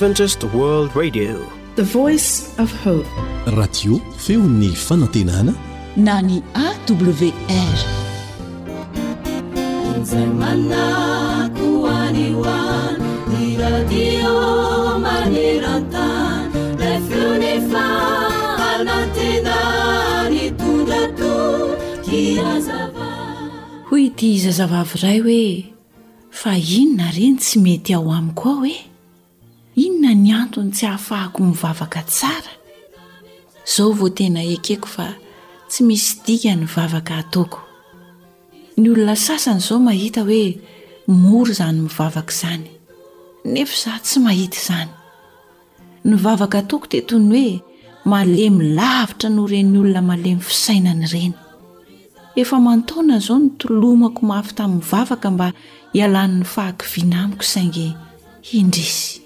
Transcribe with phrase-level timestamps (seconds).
[0.00, 1.36] radio
[4.16, 5.52] feony fanantenana
[5.96, 7.32] na ny awrhoy
[24.16, 25.62] ty hizazavavy ray hoe
[26.42, 28.89] fa inona reny tsy mety ao ami ko ao e
[29.80, 32.52] inona ny antony tsy hahafahako mivavaka tsara
[33.68, 35.06] izao vo tena ekeko fa
[35.70, 37.60] tsy misy dika ny vavaka ataoko
[38.80, 40.48] ny olona sasany izao mahita hoe
[41.22, 42.66] mory izany mivavaka izany
[43.52, 44.90] nefa za tsy mahita izany
[46.06, 47.54] ny vavaka ataoko dia toy ny hoe
[48.12, 51.34] malemy lavitra no reny olona malemy fisainany ireny
[52.40, 55.48] efa mantaona izao ny tolomako mafy tamin'nyvavaka mba
[55.94, 57.86] hialan'ny fahaky vinamiko saingy
[58.58, 59.16] indrizy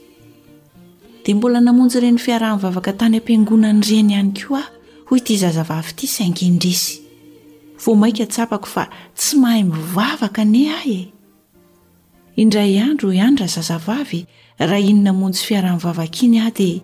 [1.25, 4.73] dia mbola namonjy ireny fiarah-nivavaka tany am-piangonany reny ihany ko aho
[5.09, 8.85] hoy t zazavavy ity saingndrisofa
[9.17, 11.13] ty mahay miavaka ne ahy e?
[12.37, 14.27] indray andro iany ra zazavavy
[14.61, 16.83] raha iny namonjy fiarahmivavaka iny ah dia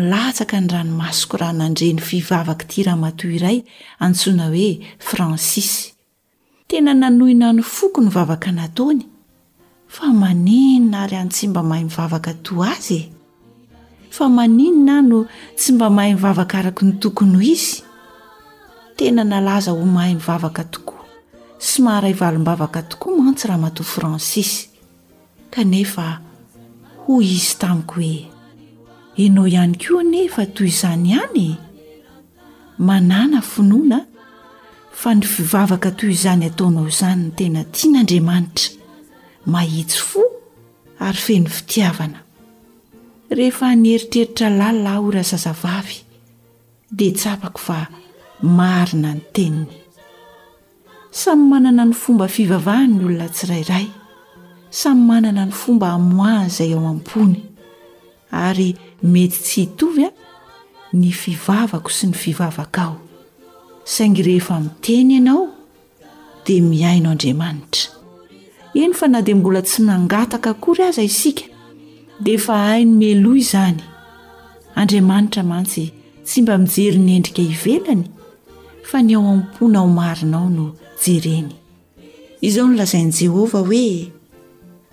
[0.00, 3.60] nlatsaka ny ranomasoko raha nanreny fivavaka ity raha mato iray
[3.98, 5.92] antsoina hoe fransisy
[6.68, 9.04] tena nanoinany foko ny vavaka natny
[10.02, 12.32] a mannyna ayansmba mahayiaaka
[14.12, 15.18] fa maninona no
[15.56, 17.76] tsy mba mahay mivavaka araky ny tokony ho izy
[18.96, 21.02] tena nalaza ho mahay 'mivavaka tokoa
[21.66, 24.58] sy maharay ivalombavaka tokoa mantsy raha mato fransisy
[25.54, 26.04] kanefa
[27.02, 28.18] ho izy tamiko hoe
[29.22, 31.56] ianao ihany ko anefa toy izany ihany e?
[32.88, 33.98] manana finoana
[35.00, 38.68] fa ny fivavaka toy izany ataonao izany no tena tian'andriamanitra
[39.52, 40.20] mahitsy fo
[41.06, 42.18] ary fe ny fitiavana
[43.36, 45.98] rehefa nieritreritra lahyla ora zazavavy
[46.90, 47.78] dia tsapako fa
[48.42, 49.72] marina ny teniny
[51.10, 53.86] samy manana ny fomba fivavahany ny olona tsirairay
[54.80, 57.38] samy manana ny fomba hamoaha izay ao am-pony
[58.30, 58.70] ary
[59.12, 60.10] mety tsy hitovy a
[60.92, 62.96] ny fivavako sy ny fivavaka ao
[63.84, 65.48] saingy rehefa miteny ianao
[66.46, 67.90] dia miaino andriamanitra
[68.74, 71.51] eny fa na dia mbola tsy nangataka akory aza isika
[72.20, 73.80] dia efa haino meloy izany
[74.74, 75.92] andriamanitra mantsy
[76.24, 78.04] tsy mba mijery nyendrika hivelany
[78.88, 80.74] fa ny ao am-pona o marinao no
[81.04, 81.52] jereny
[82.40, 84.12] izaho no lazain' jehovah hoe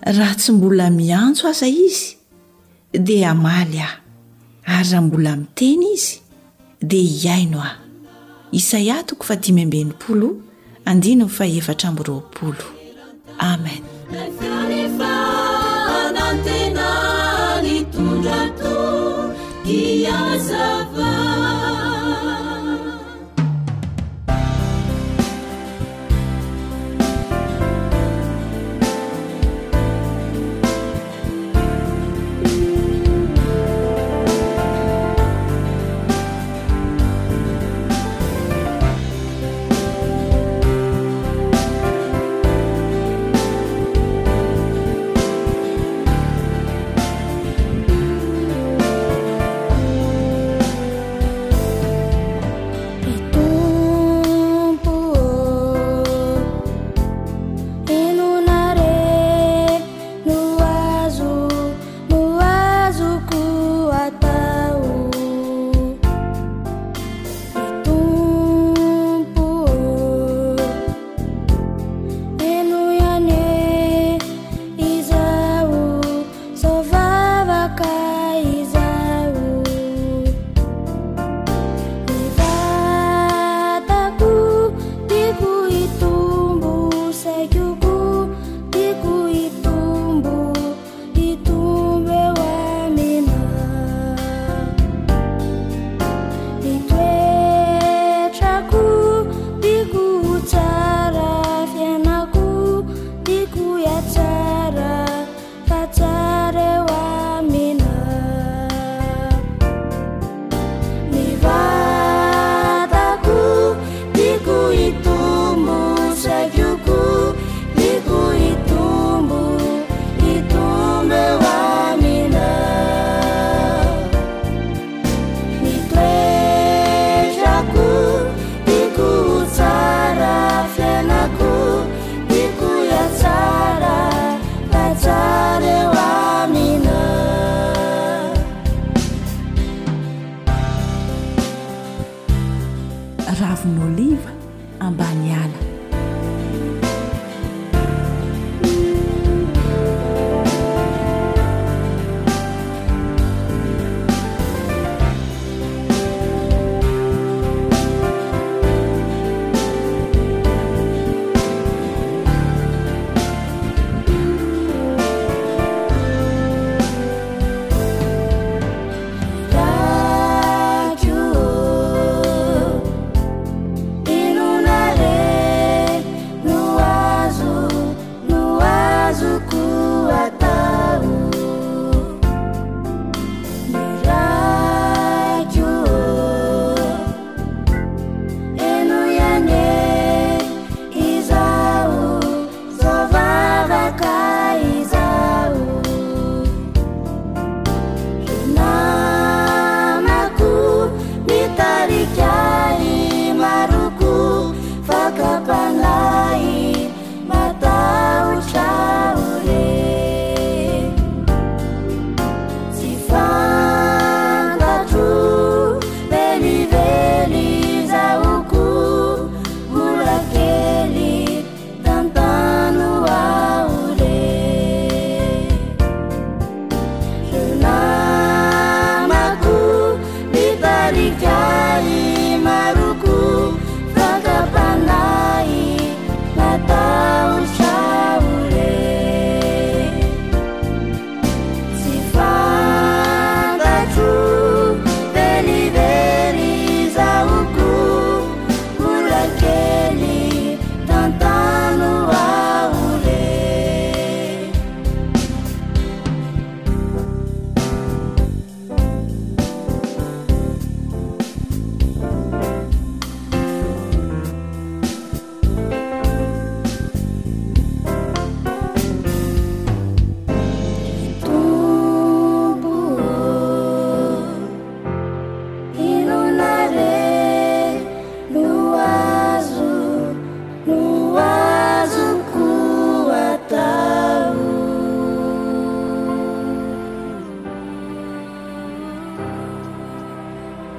[0.00, 2.16] raha tsy mbola mianjo aza izy
[2.92, 3.96] dia amaly aho
[4.66, 6.16] ary raha mbola miteny izy
[6.82, 7.78] dia hiaino aho
[8.52, 10.32] isay ahtoofadmyb'ana
[13.40, 13.82] amen
[20.06, 20.50] ياز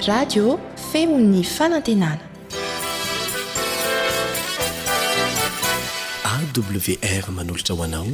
[0.09, 0.57] radio
[0.91, 2.21] feon'ny fanantenana
[6.33, 8.07] awr manolotra hoanao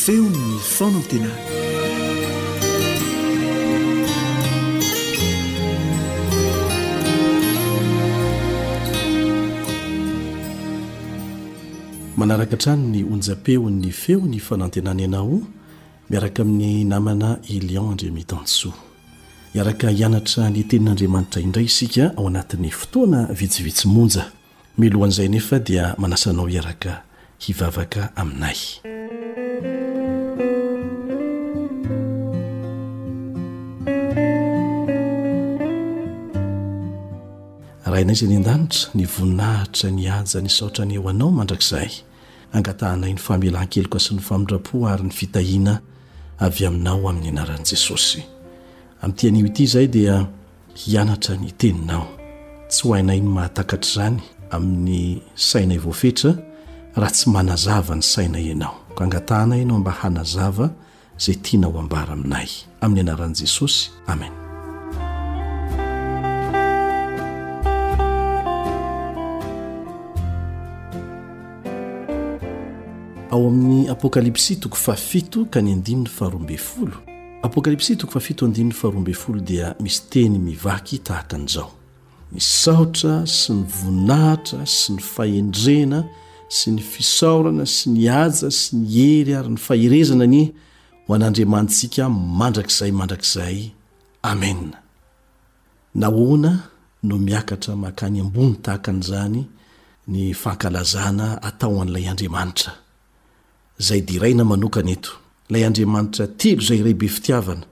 [0.00, 1.36] feon'ny fanantenana
[12.16, 15.40] manaraka htrano ny onjapeon'ny feon'ny fanantenana ianao
[16.10, 18.76] miaraka amin'ny namana i lion andriamtansoa
[19.56, 24.24] iaraka hianatra ny tenin'andriamanitra indray isika ao anatin'ny fotoana vitsivitsi monja
[24.78, 26.92] milohan'izay nefa dia manasanao iaraka
[27.44, 28.56] hivavaka aminay
[37.90, 41.90] rahainay zay ny an-danitra ny voninahitra niaja ny saotra any eo anao mandrakizay
[42.56, 45.76] angatahnay ny famelankelok sy ny famindrapo ary ny fitahina
[46.40, 48.22] avy aminao amin'ny anaran' jesosy
[49.02, 50.26] amntyanio ity zay dia
[50.78, 52.06] hianatra ny teninao
[52.70, 56.30] tsy ho aina iny mahatakatr' zany amin'ny sainaivoafetra
[56.96, 60.66] raha tsy manazava ny saina anao k angatanay ianao mba hanazava
[61.24, 62.48] zay tiana ho ambara aminay
[62.80, 64.47] amin'ny anaran' jesosy amen
[73.38, 74.94] ao an'ny apokalipsy to fa
[77.42, 77.90] haapôkalips
[78.36, 81.70] t dia misy teny mivaky tahakan'izao
[82.34, 86.00] nysaotra sy ny vonahitra sy ny fahendrena
[86.58, 88.86] sy ny fisaorana sy ny aja sy ny
[89.18, 90.42] ery ary ny faherezana ni
[91.06, 92.02] ho an'andriamantsika
[92.38, 93.58] mandrakizay mandrakzay
[94.30, 94.50] ame
[96.00, 96.52] nahoana
[97.06, 99.40] no miakatra makany ambony tahaka an'izany
[100.12, 102.72] ny fankalazana atao an'ilay andriamanitra
[103.80, 105.10] zay di iraina manokana eto
[105.50, 107.64] lay andriamanitra telo zay iraybe fitiavana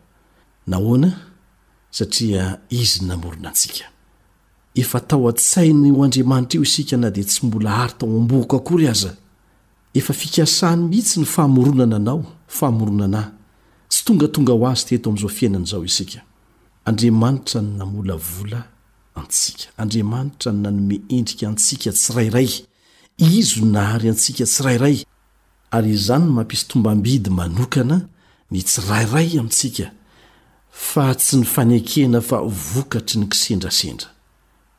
[0.67, 1.11] nahona
[1.91, 3.85] saia izy n namorona antsika
[5.09, 9.17] tao a-tsainy ho andriamanitra io isika na di tsy mbola ary tao ambohako akory aza
[9.99, 13.31] efa fikasany mihitsy ny fahamoronana anao fahamoronanahy
[13.91, 16.23] tsy tongatonga ho azy teto ami'izao fiainan' izao isika
[16.87, 18.63] andriamanitra ny namola vola
[19.19, 22.51] antsika andriamanitra ny nanome endrika antsika tsi rairay
[23.19, 25.03] izy n nahary atsika tsraray
[25.71, 27.97] ary izany mampiso tombambidy manokana
[28.51, 29.91] ni tsy rairay amintsika
[30.71, 32.39] fa tsy nifanekena fa
[32.73, 34.09] vokatry ny kisendrasendra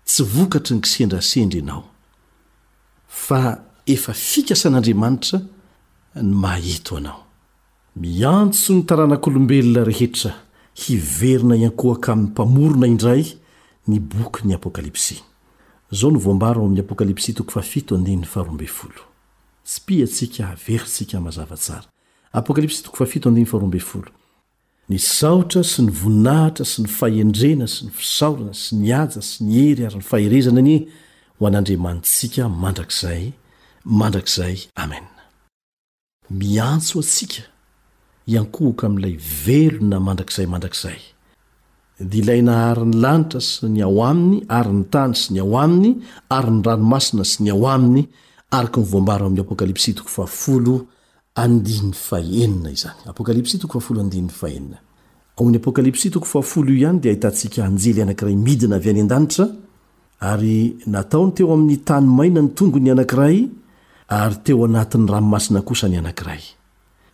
[0.08, 1.84] tsy vokatry ny kisendra sendry anao
[3.26, 3.40] fa
[3.94, 5.38] efa fikasan'andriamanitra
[6.28, 7.22] ny mahito anao
[8.02, 10.32] miantso ny taranak'olombelona rehetra
[10.82, 13.24] hiverina iankoaka amiy mpamorona indray
[13.88, 15.18] ny boky ny apokalypsy
[15.92, 18.96] zao noba apokalps 7
[24.88, 29.84] nisaotra sy ny voninahitra sy ny fahendrena sy ny fisaorana sy niaja sy ny hery
[29.88, 30.76] ary ny faherezana ny
[31.38, 33.26] ho an'andrimanintsika mandrakizay
[34.00, 35.06] mandrakizay amen
[36.32, 37.44] miantso atsika
[38.32, 41.00] iankohoka amlay velona mandrakizay mandrakizay
[42.14, 45.92] dilaina ary ny lanitra sy ny ao aminy ary ny tany sy ny ao aminy
[46.38, 48.08] ary ny ranomasina sy ny ao aminy
[48.52, 49.94] a'ny apokalypsy
[51.36, 52.16] 10
[56.78, 59.46] ihany dia ahitantsika hanjely anakiray midina avy any andanitra
[60.20, 63.38] ary nataony teo aminy tany maina ny tongony anankiray
[64.08, 66.42] ary teo anatiny rahanomasina kosa ny anankiray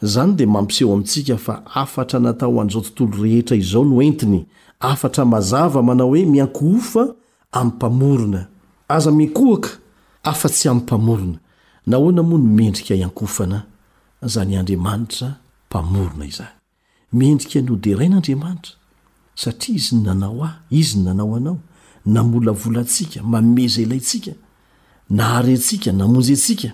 [0.01, 4.45] zany dia mampseo amintsika fa afatra natao hanzao tontolo rehetra izao no entiny
[4.79, 7.15] afatra mazava manao hoe miankofa
[7.51, 8.47] amy pamorona
[8.87, 9.69] aza minkoaka
[10.23, 11.37] afa-tsy am' mpamorona
[11.87, 13.63] na hoana mo ny mendrika iankofana
[14.21, 15.35] zany andriamanitra
[15.69, 16.51] mpamorona izay
[17.13, 18.71] mendrika nyo derain'andriamanitra
[19.35, 21.59] satria izy ny nanao a izy ny nanao anao
[22.05, 24.31] namolavolantsika mameza ilayntsika
[25.09, 26.71] nahay ntsika namonjy tsika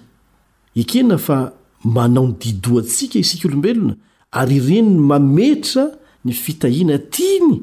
[0.76, 1.52] eena fa
[1.84, 3.96] manao ny didoatsika isikolobelona
[4.32, 5.86] ary renny mametra
[6.26, 7.62] ny fitahina tiany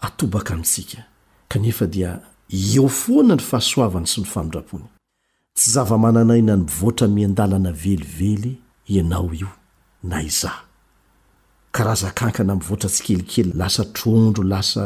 [0.00, 1.04] atobaka amitsika
[1.48, 4.88] aefa dia eo foana ny fahasoavany sy ny fadraony
[5.54, 8.50] tsy zava-mananaina nyvoatra mian-dalana velively
[8.88, 9.48] ianao io
[10.02, 10.50] na iza
[11.92, 14.84] azakna mivoatra tsi kelikely lasa trondro lasa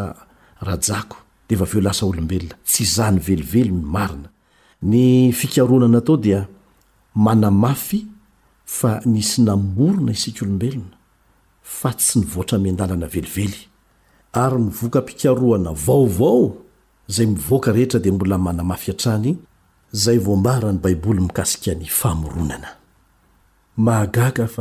[0.67, 4.17] raaeeolasa olobelntsy iza nyvelielaaya
[9.07, 10.97] nisy namorona isika olombelona
[11.77, 13.59] fa tsy nyvoatra miandalana velively
[14.45, 16.43] arymvokaikaoana vaovao
[17.15, 19.37] zay mivoka reheta de mbola manamafyatrany
[23.87, 24.59] ag f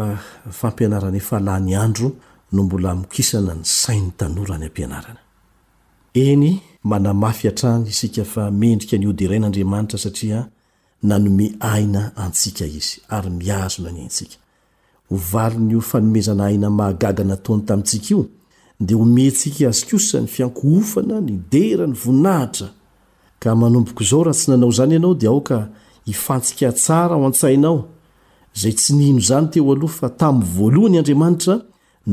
[0.51, 2.15] fampianaran lanyandro
[2.51, 5.13] no mbola mokisana ny sainytanrany ampanarana
[6.83, 10.47] mamafyrany isika fa mendrika ny oderain'adramanitra saria
[11.03, 14.37] nanome aina antsika izy ary miazonany aintsika
[15.09, 18.25] ho valony o fanomezana aina mahagaga nataony tamintsika io
[18.79, 22.69] di ho mentsika azokosany fiankohofana nidera ny voinahitra
[23.43, 25.69] ka manomboko izao raha tsy nanao izany ianao dia aoka
[26.05, 27.75] hifantsika tsara ao an-tsainao
[28.61, 31.55] zay tsy nino zany teo aloha fa tamin'ny voalohany andriamanitra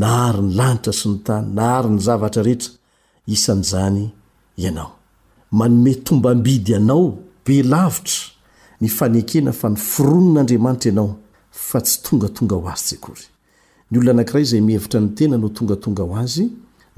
[0.02, 2.70] nahary ny lanitra sy ny tany nahary ny zavatra rehetra
[3.34, 4.02] isan'izany
[4.62, 4.90] ianao
[5.58, 7.06] manome tombambidy ianao
[7.46, 8.18] be lavitra
[8.80, 11.10] ny fanekena fa ny fironon'andriamanitra ianao
[11.68, 13.24] fa tsy tongatonga ho azy tsekory
[13.90, 16.44] ny olona anankiray izay mihevitra ny tena no tongatonga ho azy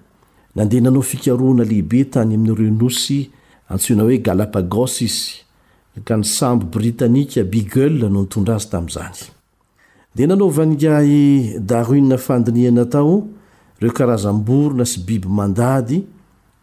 [0.55, 3.19] nandeha nanao fikaroana lehibe tany amin'nyreo nosy
[3.72, 5.25] antsoina hoe galapagos izy
[6.07, 9.17] ka ny samby britanika bigel no nitondra azy tami'zany
[10.15, 11.17] dea nanao vaningahy
[11.69, 13.13] darwi fandiniana tao
[13.79, 15.98] ireo karazam-borona sy biby mandady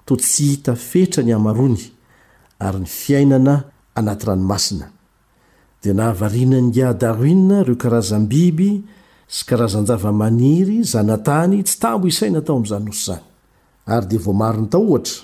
[0.06, 1.80] toa tsy hita fetra ny hamarony
[2.64, 3.54] ary ny fiainana
[3.98, 4.86] anaty ranomasina
[5.84, 7.32] de nahavarinany inga daroi
[7.66, 8.70] reo karazany biby
[9.34, 13.24] sy karazanjavamaniry zanatany tsy tambo isaina atao ami'zanyoso zany
[13.94, 15.16] ary de vomari ny tao ohatra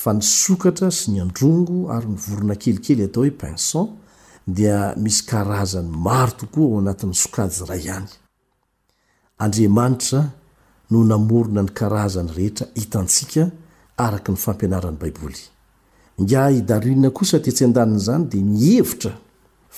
[0.00, 3.86] fa nysokatra sy nyandrongo ary nivorona kelikely atao hoe pinson
[4.56, 8.08] dia misy karazany maro tokoa ao anatin'ny sokajy ray ihany
[9.44, 10.20] andrmanitra
[10.90, 13.42] nonamorona ny karazany rehetra hitansika
[14.04, 15.50] arak ny fampianaranybaibolydra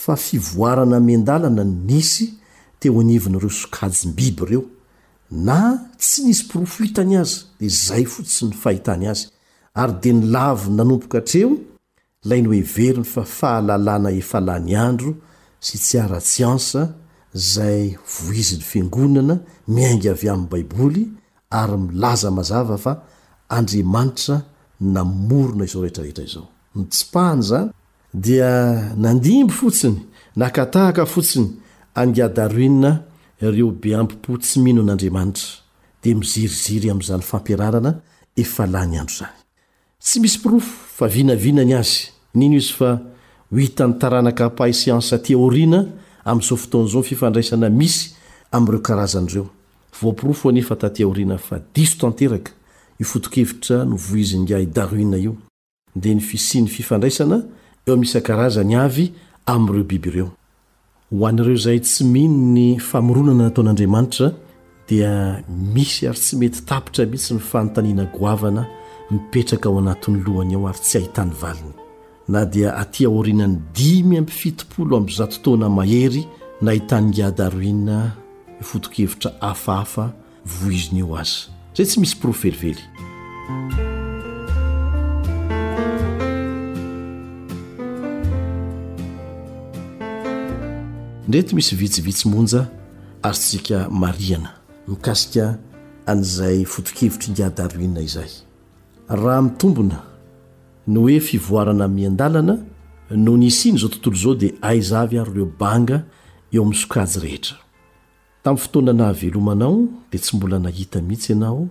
[0.02, 2.26] fa fivoarana mean-dalana nisy
[2.80, 4.62] teo anivona ireo sokajym-biby ireo
[5.46, 5.56] na
[6.00, 9.24] tsy misy profitany azy dia zay fotsiy ny fahitany azy
[9.80, 11.50] ary di ny lavy nanompoka hatreo
[12.28, 15.10] lainy hoe veriny fa fahalalàna efalany andro
[15.66, 16.80] sy tsy ara-tsyansa
[17.54, 17.82] zay
[18.18, 19.34] vohizin'ny fiangonana
[19.74, 21.02] miainga avy amin'ny baiboly
[21.60, 22.92] ary milaza mazava fa
[23.58, 24.36] andriamanitra
[24.96, 27.68] namorona izao rehetrarehetra izao ny tsipahany zany
[28.14, 30.00] dia nandimby fotsiny
[30.36, 31.50] nakatahaka fotsiny
[31.94, 33.02] anga daroia
[33.40, 35.62] ireo be ampipo tsy mino n'andriamanitra
[36.02, 38.00] dea miziriziry amn'izany fampiararana
[38.42, 39.32] efa la ny andro zany
[40.02, 43.00] tsy misy pirofo fa vinavinany azy nino iz fa
[43.56, 45.84] itan'ny taranaka pay siansa tia orina
[46.24, 48.14] am'izao foton'zao ny fifandraisana misy
[48.52, 49.46] am'ireo karazan'ireo
[50.00, 52.52] vopirofonefa tatorina fa diso tanteraka
[53.00, 55.36] ifotokevitra no voizingadari io
[55.96, 57.42] de ny fisin'ny fifandraisana
[57.88, 59.04] eo misa-karazany avy
[59.52, 60.30] amin'ireo biby ireo
[61.12, 64.32] ho an'ireo izay tsy mihno ny famoronana nataon'andriamanitra
[64.90, 65.10] dia
[65.74, 68.66] misy ary tsy mety tapitra mihtsy nifanontaniana goavana
[69.10, 71.72] mipetraka ao anatin'ny lohany aho ary tsy ahitany valiny
[72.28, 76.26] na dia atỳa orianany dimy mpyfitopolo amzatotoana mahery
[76.60, 77.96] na hitanygadaroina
[78.58, 80.10] mifoto-khevitra hafaafa
[80.60, 83.85] voizinaio aza izay tsy misy porof velively
[91.28, 92.66] ndrety misy vitsivitsy monja
[93.22, 94.50] ary tsika mariana
[94.88, 95.46] mikasika
[96.10, 98.30] an'izay fotokevitry ingadaroia izay
[99.08, 99.98] raha mitombona
[100.86, 102.54] ny hoe fivoarana mian-dalana
[103.10, 106.04] no nisiny zao tontolo zao dia aizavy aro ireo banga
[106.52, 107.56] eo amin'ny sokajy rehetra
[108.42, 111.68] tamin'ny fotoana nahavelomanao dia tsy mbola nahita mihitsy ianao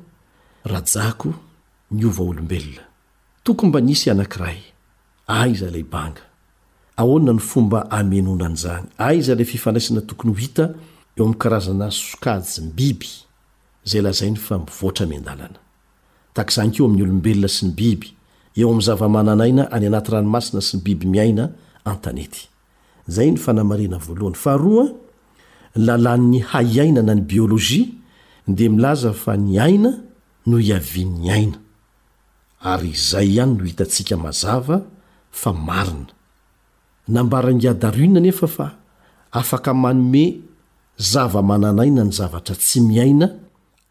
[0.66, 1.34] rajako
[1.92, 2.84] nyova olombelona
[3.44, 4.60] tokoy mba nisy anankiray
[5.28, 6.35] aizailay ah, banga
[6.98, 10.66] aholona ny fomba aminonany zany aiza le fifanraisanatokony hohita
[11.18, 13.08] eoam karazan sokajy mbiby
[13.90, 15.58] zay lazainy fa mivoatra miandalana
[16.36, 18.10] takzankeo amin'y olombelona sy ny biby
[18.58, 21.43] eo amy zava-mananaina any anaty ranomasina sy y biby miaina
[21.91, 22.41] antanety
[23.15, 24.86] zay ny fanamarna vlohy fahara
[25.88, 27.86] lalàn'ny hay aina na ny biôlôzia
[28.48, 29.91] de milaza fa nyaina
[30.50, 31.58] no ivian'nyaina
[33.00, 34.78] rzay any no hitantsika mazava
[35.41, 36.14] fa marina
[37.08, 38.72] nambarangia daroia nefa fa
[39.32, 40.39] afaka manome
[40.98, 43.28] zava mananay na ny zavatra tsy miaina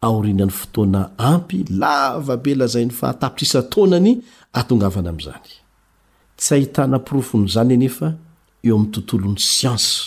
[0.01, 4.21] aorianany fotoana ampy lavabelazainy fa atapitr isa taonany
[4.53, 5.49] atongavana amyzany
[6.37, 8.07] tsy ahitana pirofony zany anefa
[8.67, 9.97] eo ami tontolony siansy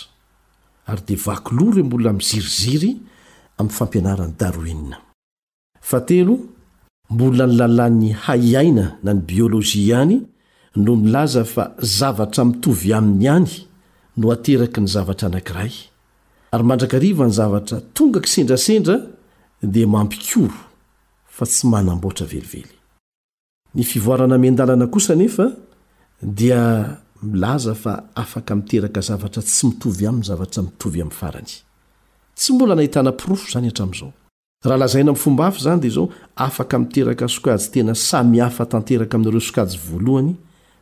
[0.87, 2.97] ary de vakylo ro mbola miziriziry
[3.59, 4.97] amy fampianarany daroina
[7.11, 10.21] mbola ny lalàny haiaina nany biolojia any
[10.79, 13.47] no milaza fa zavatra mitovy aminy iany
[14.17, 15.71] no ateraky ny zavatra anankiray
[16.53, 20.49] ary mandrakarny zavatra tongaksendrasendradmp sy
[21.79, 24.35] aaboaraeliea
[27.31, 27.93] milaza fa
[28.25, 31.47] afaka miteraka zavatra tsy mitovy amny zavatra mitovy amy farany
[32.39, 34.13] tsy mola nahitnarofo znyazo
[34.65, 39.79] rahalazaina mfomba af zany dia zao afaka miteraka sokajy tena samy hafa tanteraka aminareo sokajy
[39.91, 40.27] valohay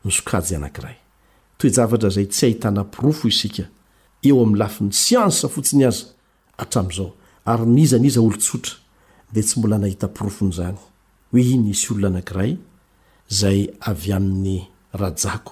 [0.08, 6.04] okajy anakraytvrzay tsy aitnapirofo isikaeoa'ylafi'ny siansa fotsiny aza
[6.62, 7.10] atazao
[7.50, 8.74] arynizaniza olotsotra
[9.34, 10.82] de tsy mbola nahitapirofonyzanye
[11.54, 13.58] inyisy olona anaayay
[13.90, 15.50] avyain'nyraao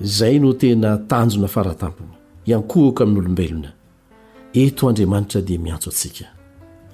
[0.00, 2.10] zay no tena tanjona faratampiny
[2.46, 3.70] iankohaka amin'nyolombelona
[4.54, 6.24] eto andriamanitra dia miantso atsika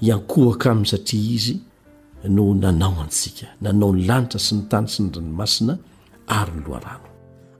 [0.00, 1.60] iankohaka aminy satria izy
[2.28, 5.78] no nanao antsika nanao ny lanitra sy ny tany sy ny ranomasina
[6.26, 7.08] ary oloarano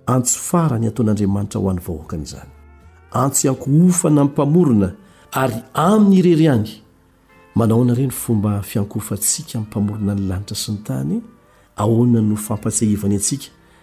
[0.07, 2.51] antso fara ny ataon'andriamanitra ho an'ny vahoakany izany
[3.11, 4.93] antso ankohofana aminympamorona
[5.33, 6.71] ary amin'nyireriany
[7.55, 11.21] manao na reny fomba fiankohofantsika ami' mpamorona ny lanitra sy ny tany
[11.77, 13.47] ahoana no fampatseivany atsika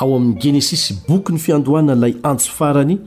[0.00, 2.98] ao amin'ni genesisy boky ny fiandohana ilay antso farany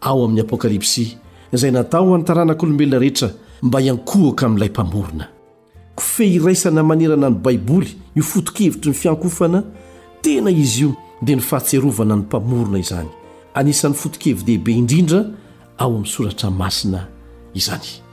[0.00, 1.16] ao amin'ny apokalipsia
[1.52, 3.28] izay natao h anytaranak'olombelona rehetra
[3.62, 5.26] mba iankohoka amin'ilay mpamorona
[5.96, 9.64] kofehhiraisana manerana ny baiboly nifoto-kevitry ny fiankofana
[10.22, 10.90] tena izy io
[11.22, 13.08] dia ny fahatserovana ny mpamorona izany
[13.54, 15.24] anisan'ny foto-kevi-dehibe indrindra
[15.78, 17.08] ao amin'ny soratra masina
[17.54, 18.03] izany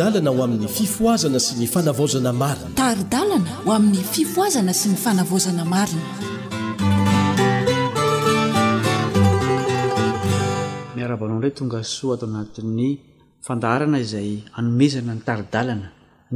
[0.00, 6.00] aoamin'ny fifoazana sy ny fanavzana marinytardalana o amin'ny fifoazana sy ny fanavozana marina
[10.96, 12.88] miarabanao ndray tonga soa atao anatin'ny
[13.46, 15.88] fandaharana izay anomezana ny taridalana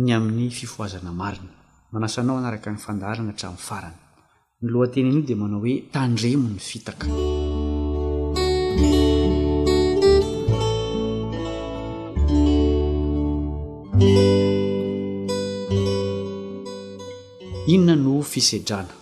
[0.05, 1.49] ny amin'ny fifoazana mariny
[1.92, 3.97] manasanao anaraka ny fandaharana hatramin'ny farana
[4.62, 7.07] ny loateny nyio dia manao hoe tandremo ny fitaka
[17.67, 18.95] inona no fisedrana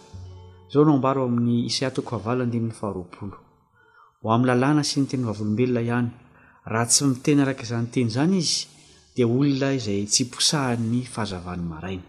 [0.73, 3.37] zao no mbaro amin'ny isay atako fahavala andin'ny faharoapolo
[4.21, 6.11] ho amin'ny lalàna sy ny tenyny vavolombelona ihany
[6.73, 8.57] raha tsy miteny arakaizany teny izany izy
[9.15, 12.07] dia olona izay tsyposahany fahazavan'ny maraina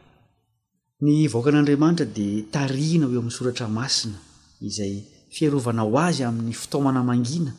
[1.04, 4.20] ny vookan'andriamanitra dia tarihina hoe amin'ny soratra masina
[4.68, 4.94] izay
[5.36, 7.52] fiarovana ho azy amin'ny fitomana mangina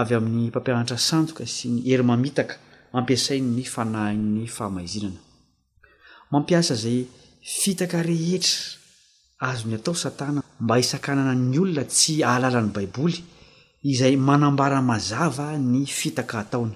[0.00, 2.54] avy amin'ny mpampiahatra sandoka sy ny herimamitaka
[2.92, 5.18] mampiasai ny fanahin'ny faamaizinana
[6.32, 7.00] mampiasa zay
[7.46, 8.78] fitaka rehetra
[9.38, 13.18] azony atao satana mba hisakananany olona tsy ahalala n'ny baiboly
[13.92, 16.74] izay manambara-mazava ny fitaka ataony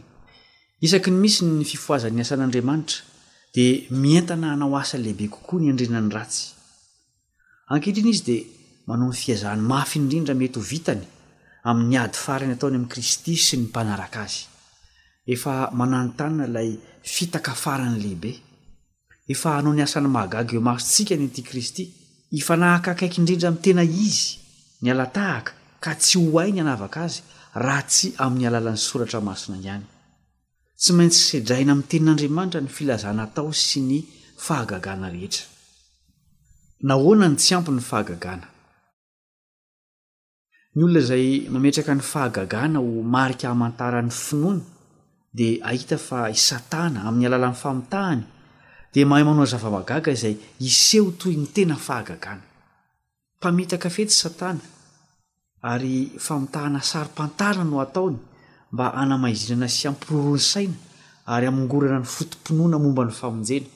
[0.87, 3.01] isaky ny misy ny fifoazan asan'andriamanitra
[3.55, 6.43] dia mientana hanao asa lehibe kokoa ny andrenany ratsy
[7.73, 8.43] ankindriny izy dia
[8.87, 11.03] manao ny fiazany mafy indrindra mety ho vitany
[11.69, 14.39] amin'ny ady farany ataony amin'i kristy sy ny mpanaraka azy
[15.33, 16.71] efa mananontanina ilay
[17.15, 18.33] fitaka farany lehibe
[19.33, 21.85] ehanao ny asan'ny mahagaga eo masotsika ny anty kristy
[22.39, 24.31] ifanahaka akaiky indrindra ami' tena izy
[24.83, 25.53] ny alatahaka
[25.85, 27.21] ka tsy ho hainy anavaka azy
[27.65, 29.87] raha tsy amin'ny alalan'ny soratra masona ny hany
[30.83, 33.99] tsy maintsy sedraina amin'ny tenin'andriamanitra ny filazanatao sy ny
[34.47, 35.45] fahagagana rehetra
[36.89, 38.47] nahoanany tsy ampny fahaga ny
[40.83, 44.61] olona izay mametraka ny fahagagana ho marika hamantaran'ny finoany
[45.37, 48.25] dia ahita fa i satana amin'ny alalan'ny famotahany
[48.91, 52.43] di mahay mano zava-magaga izay iseho toy ny tena fahagagana
[53.39, 54.65] mpamitaka fetsy satana
[55.63, 58.19] ary famotahana saripantara no ataony
[58.75, 60.79] mba anamazinana sy ampirorony saina
[61.33, 63.69] ary amongorana ny fotompinoana momba ny famonjena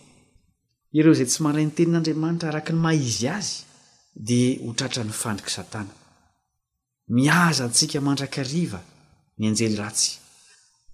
[0.98, 3.56] ireo izay tsy maray ny tenin'andriamanitra araka ny maizy azy
[4.26, 5.92] dia hotratra ny fandriky satana
[7.16, 8.80] miaza ntsika mandrakriva
[9.38, 10.10] ny anjely ratsy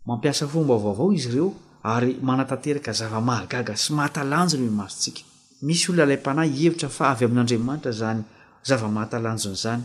[0.09, 1.49] mampiasa fomba vaovao izy ireo
[1.83, 5.23] ary manatanteraka zavamahagaga sy mahatalanjony masotsika
[5.67, 8.21] misy olona lay m-panahy hevitra fa avy amin'andriamanitra zany
[8.69, 9.83] zava-mahatalanjony zany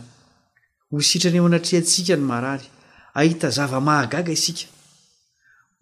[0.92, 2.66] hositrany eo anatreatsika ny marary
[3.20, 4.66] ahita zava-mahagaga isika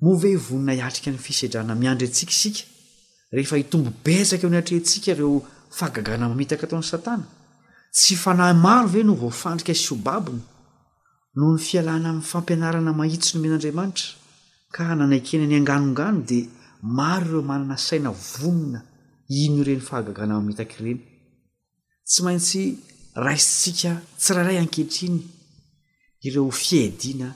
[0.03, 2.62] moa ve vonina iatrika ny fisedrana miandry ntsika isika
[3.35, 5.35] rehefa itombobezaka eo anatreansika ireo
[5.79, 7.27] fahagagana mamitaka tao an'ny satana
[7.96, 10.40] tsy fanahy maro ve no voafandrika sobabiny
[11.37, 14.11] noho ny fialana amin'ny fampianarana mahitsy no men'andriamanitra
[14.74, 16.46] ka nanaikena ny anganongano dia
[16.82, 18.80] maro ireo manana saina vonona
[19.30, 21.00] iny ireny fahagagana mitakiireny
[22.08, 22.62] tsy maintsy
[23.24, 25.20] raisitsika tsiraray ankehitriny
[26.26, 27.28] ireo fiaidiana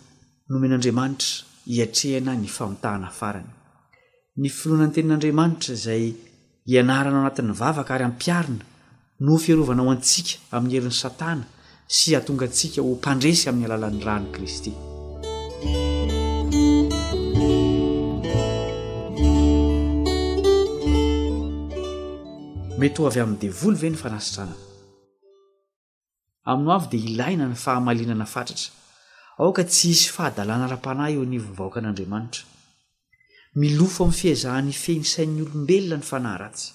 [0.50, 3.52] nomen'andriamanitra hiatrehana ny faontahana farany
[4.40, 6.04] ny filoanany tenin'andriamanitra izay
[6.68, 8.64] hianarana o anatin'n vavaka ary ampiarina
[9.26, 11.46] no fiarovanao antsika amin'ny herin'ny satana
[11.96, 14.72] sy atonga antsika hompandresy amin'ny alalan'ny rano kristy
[22.78, 24.52] mety ho avy amin'ny devoly ve ny fanasitrana
[26.50, 28.70] aminy avy dia ilaina ny fahamalinana fatratra
[29.42, 32.42] aoka tsy isy fahadalàna ra-panahy eo ny vovaoaka an'andriamanitra
[33.62, 36.66] milofo amin'ny fiazahan'nyfenysain'nyolombelona ny fanahyratsy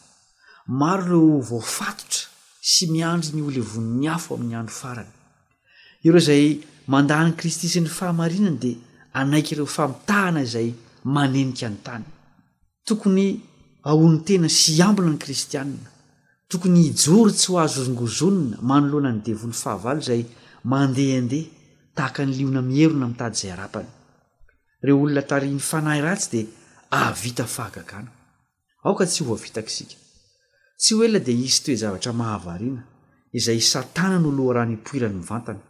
[0.82, 2.26] maro ireo voafatotra
[2.72, 5.13] sy miandro ny olevoni'ny afo amin'ny andro farany
[6.08, 6.46] ireo izay
[6.94, 8.78] mandahany kristy sy ny fahamarinana dia
[9.20, 10.70] anaiky ireo famitahana izay
[11.16, 12.06] manenika ny tany
[12.88, 13.26] tokony
[13.89, 15.92] aon'ny tena sy ambina ny kristianna
[16.49, 20.21] tokony ijory tsy ho azozongozonona manolohana ny devoly fahavalo zay
[20.71, 21.49] mandeha andeha
[21.95, 23.89] tahaka ny liona miherona mitady zay arapany
[24.86, 26.41] reo olona tari ny fanahy ratsy de
[27.03, 28.12] avita fahagagana
[28.86, 29.95] aoka tsy hovavitaksika
[30.82, 32.82] tsy ho eona de isy toezavatra mahavariana
[33.38, 35.62] izay satana no loha rany poirany vantany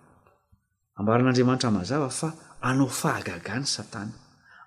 [1.00, 2.28] ambaran'andriamanitra mazava fa
[2.70, 4.14] anao fahagagana satana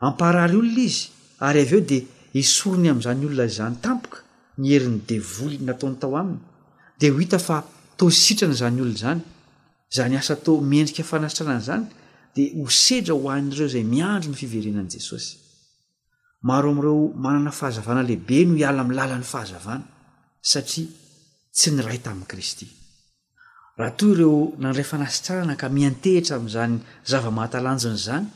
[0.07, 1.03] ampaharary olona izy
[1.47, 1.99] ary av eo de
[2.43, 4.19] isorony amn'izany olona zany tampoka
[4.59, 6.41] ny herin'ny devoliny nataony tao aminy
[7.01, 7.59] de ho hita fa
[8.01, 9.23] tositranaizany olona izany
[9.97, 11.85] za ny asa tao miendrika fanasitranana zany
[12.35, 15.37] dia hosedra hoan'ireo zay miandro ny fiverenan' jesosy
[16.49, 19.85] maro am'ireo manana fahazavana lehibe no iala mi'lala n'ny fahazavana
[20.53, 20.89] satria
[21.57, 22.67] tsy ny ray tamin'ni kristy
[23.79, 26.75] raha toy ireo nandray fanasitranana ka miantehitra amin'zany
[27.11, 28.27] zava-mahatalanjona zany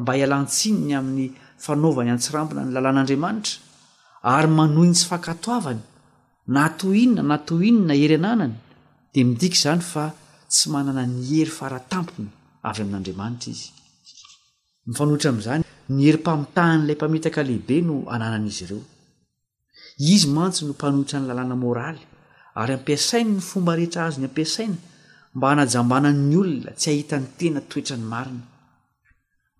[0.00, 1.26] mba hialantsininy amin'ny
[1.66, 3.73] fanaovany antsirampona ny lalàn'andriamanitra
[4.32, 5.80] ary manohintsy fankatoavany
[6.52, 8.56] na atohinina na tohinona hery ananany
[9.12, 10.04] dia midiky izany fa
[10.52, 12.28] tsy manana ny hery faratampony
[12.68, 13.68] avy amin'andriamanitra izy
[14.88, 15.62] mifanohitra amin'izany
[15.94, 18.82] ny herympamitahany ilay mpamitaka lehibe no ananan'izy ireo
[20.14, 22.02] izy mantsy no mpanohitra ny lalàna moraly
[22.60, 24.76] ary ampiasainy ny fomba rehetra azo ny ampiasaina
[25.36, 28.44] mba hanajambana'ny olona tsy ahita ny tena toetra ny marina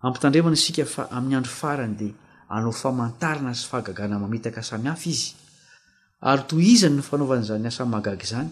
[0.05, 2.15] ampitandremana isika fa amin'ny andro farany dia
[2.55, 5.29] anao famantarana sy fahagagana mamitaka samihafa izy
[6.29, 8.49] ary toy izany ny fanaovana izany asay mahagagy zany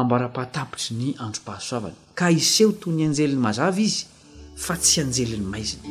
[0.00, 4.02] ambara-pahatapitry ny andro-pahasoavany ka iseho toy ny anjelin'ny mazava izy
[4.64, 5.84] fa tsy anjeliny maiziny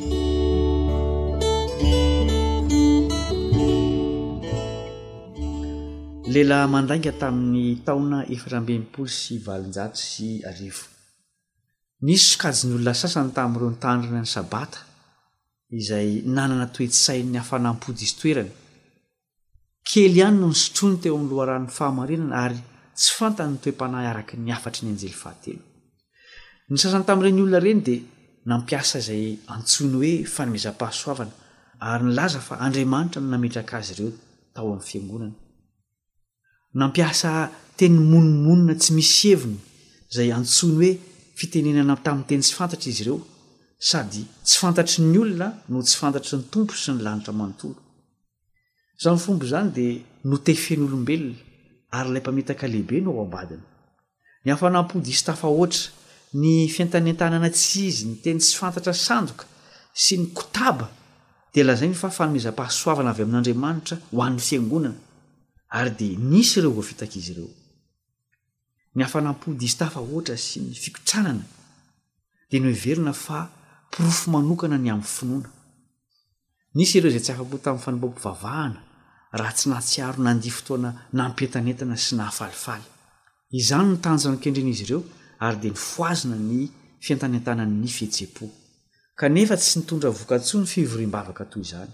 [6.32, 10.84] lehilahy mandainga tamin'ny taona efatrambenipoly sy valinjato sy arefo
[12.04, 14.80] misy sokajy ny olona sasany tamin'ireo nitandrina ny sabata
[15.70, 18.50] izay nanana toetssain'ny hafanampody izy toerany
[19.88, 22.60] kely ihany no nysotrony teo amin'ny loharan'ny fahamarinana ary
[22.98, 25.60] tsy fantanyny toe-panahy araky ny afatry ny anjely fahatelo
[26.70, 28.00] ny sasany tami'ireny olona ireny dia
[28.50, 29.22] nampiasa izay
[29.56, 31.34] antsony hoe fanomezam-pahasoavana
[31.92, 34.10] ary nylaza fa andriamanitra no nametraka azy ireo
[34.54, 35.34] tao amin'ny fiangonana
[36.80, 37.30] nampiasa
[37.78, 39.60] teny monimonina tsy misy hevina
[40.16, 40.90] zay antsony hoe
[41.38, 43.18] fitenenana tamin'ny teny tsy fantatra izy ireo
[43.78, 47.74] sady tsy fantatry ny olona no tsy fantatry ny tompo sy ny lanitra manontolo
[49.02, 51.36] zany fombo zany dia notefen'olombelona
[51.96, 53.62] ary ilay mpametaka lehibe no ho ambadina
[54.44, 55.90] ny hafanampody is tafa oatra
[56.40, 59.44] ny fiantanen-tanana ts izy ny teny tsy fantatra sandoka
[60.04, 60.88] sy ny kotaba
[61.52, 64.96] dia lazai ny fa fanomezam-pahasoavana avy amin'andriamanitra ho an'ny fiangonana
[65.78, 67.50] ary di nisy ireo voafitaka izy ireo
[68.94, 71.44] ny hafanampodyistafa oatra sy ny fikotranana
[72.50, 73.42] dia no iverina fa
[73.98, 74.30] isy
[76.98, 78.80] ireo zay tsy afa-po tamin'ny fanbompvahana
[79.38, 82.86] raha tsy nahtsiaro nand fotoana nampietanentana sy nahfalifaly
[83.60, 85.00] izany nytanjnykendrin' izy ireo
[85.46, 86.58] ary de ny foazina ny
[87.04, 88.44] fiantany atanany fhetse-po
[89.18, 91.92] kanefa tsy nitondra vokatso ny fivorim-bavaka toy zany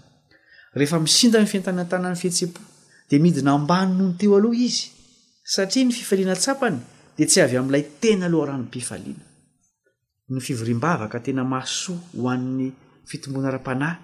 [0.77, 2.61] rehefa misindany fiantany atanan'ny fihetse-po
[3.09, 4.87] di midina mbany nohony teo aloha izy
[5.53, 6.77] satria ny fifaliana tsapany
[7.17, 9.25] di tsy avy amn'lay tena aloharapifaliana
[10.29, 12.71] ny fivorim-bavaka tena masoa ho an'ny
[13.05, 13.99] fitomboana ara-panahy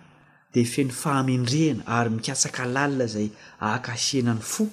[0.54, 3.30] di feny fahamendrehana ary mikatsaka lalina zay
[3.60, 4.64] aka siana ny fo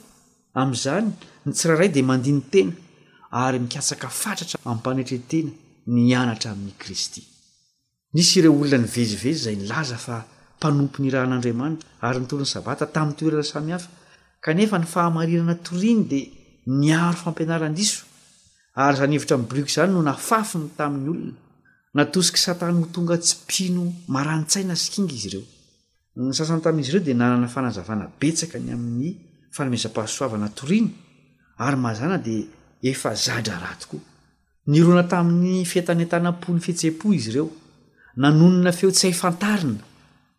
[0.60, 1.08] amin'izany
[1.46, 2.74] ny tsiraray di mandiny tena
[3.44, 5.50] ary mikatsaka fatratra amin'ny mpanetretena
[5.94, 7.22] ny anatra amin'ny kristy
[8.14, 10.16] nisy ireo olona nyvezivezy zay nlaza fa
[10.58, 13.88] mpanompo ny ran'andriamanitra ary nytolon'ny sabata tamin'ny toerana samihafa
[14.44, 16.20] kanefa ny fahamarirana toriny di
[16.80, 18.05] niaro fampianaran-diso
[18.76, 21.32] ary zany hevitra amin'y bruk izany no nafafiny tamin'ny olona
[21.98, 23.82] natosiky satanyh tonga tsy pino
[24.14, 25.44] marantsai na sikinga izy ireo
[26.26, 29.10] ny sasany tami'izy ireo dia nanana fanazavana betsaka ny amin'ny
[29.56, 30.88] fanamezam-pahasoavana toriny
[31.66, 32.34] ary mazana di
[32.92, 34.02] efa zadra ratokoa
[34.72, 37.46] nirona tamin'ny fetan entanam-po ny fetse-po izy ireo
[38.22, 39.82] nanonona feotsay fantarina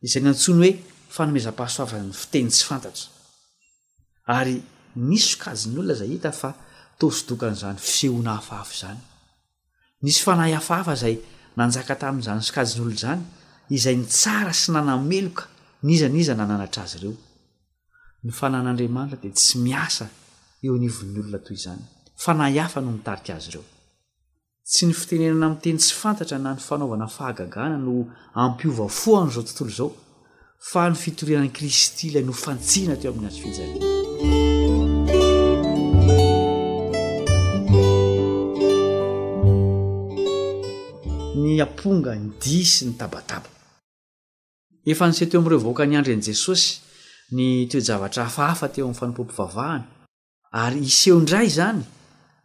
[0.05, 0.71] izay n antsony hoe
[1.15, 3.05] fanamezam-pahasoavany fiteny tsy fantatra
[4.39, 4.55] ary
[5.09, 6.49] nisy sokajony olona zay hita fa
[6.99, 8.99] tosydokan'zany feona hafahafy zany
[10.05, 11.15] nisy fanahy hafahafa zay
[11.57, 13.23] nanjaka tamin'izany skajo n'olona zany
[13.77, 15.43] izay ny tsara sy nanameloka
[15.87, 17.15] niza niza nananatra azy ireo
[18.25, 20.05] ny fanan'andriamanitra di tsy miasa
[20.65, 21.83] eo nivon'ny olona toy izany
[22.25, 23.65] fanay hafa no mitarika azy ireo
[24.71, 27.93] tsy ny fitenenana ami'y teny tsy fantatra na ny fanaovana fahagagana no
[28.43, 29.91] ampiova fohan'izao tontolo izao
[30.71, 34.05] fa ny fitorinani kristy ilay nofantsiana teo amin'ny azofijara
[44.91, 46.67] efa niseteo am'ireo vaoaka ny andry an'i jesosy
[47.35, 49.85] ny toejavatra hafahafa teo amin'ny fanompom-povavahana
[50.63, 51.81] ary iseo indray zany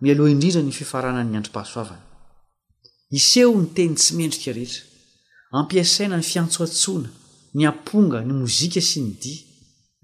[0.02, 2.04] mialoha indrindra ny fifarahnan'ny androm-pahasoavana
[3.18, 4.82] iseho ny teny tsy mendrika rehetra
[5.60, 7.08] ampiasaina ny fiantsoatsoana
[7.56, 9.40] ny amponga ny mozika sy ny dia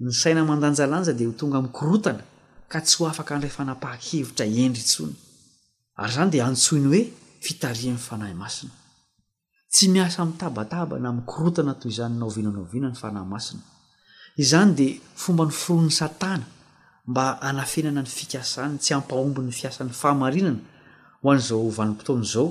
[0.04, 2.24] ny saina mandanjalanja dia h tonga amikorotana
[2.70, 5.14] ka tsy ho afaka nray fanapahakevitra endry tsony
[6.00, 7.02] ary zany dia antsoiny hoe
[7.44, 8.72] fitaria nnyfanahy masina
[9.70, 13.62] tsy miasa mitabataba na mikorotana toy izany naoviananaoviana ny fanahymasina
[14.42, 14.92] izany dia
[15.22, 16.46] fomba ny foron'ny satana
[17.10, 20.60] mba hanafenana ny fikasany tsy hampahomby 'ny fiasan'ny fahamarinana
[21.22, 22.46] ho an''izao vanim-potona zao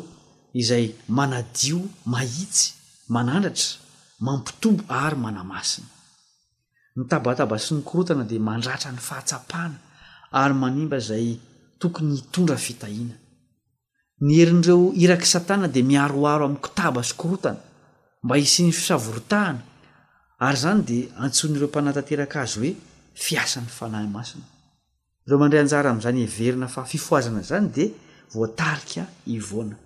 [0.61, 0.85] izay
[1.17, 1.79] manadio
[2.13, 2.65] mahitsy
[3.13, 3.69] manandratra
[4.25, 5.89] mampitombo ary manamasina
[6.97, 9.77] ny tabataba sy ny korotana dia mandratra ny fahatsapahana
[10.41, 11.27] ary manimba izay
[11.81, 13.15] tokony hitondra fitahina
[14.25, 17.59] ny herin'ireo irak' satana de miaroaro am'ny kotaba sykorotana
[18.23, 19.61] mba isiny fosavorotahana
[20.47, 22.71] ary zany de antsonyireo mpanatanteraka azy hoe
[23.25, 24.47] fiasan'ny fanahy masina
[25.25, 27.85] ireo mandray anjara am'izany everina fa fifoazana zany de
[28.35, 29.03] voatarika
[29.37, 29.77] ivoana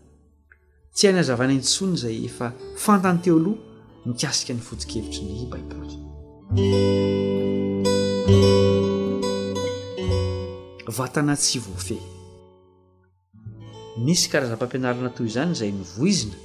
[0.95, 2.47] tsy hainazavana intsony zay efa
[2.85, 3.61] fantany teo loha
[4.07, 5.91] nikasika ny fotsikevitry ny baiboy
[10.97, 11.97] vatana tsy vofe
[13.97, 16.35] misy karazampampianarana toy izany zay nivoizina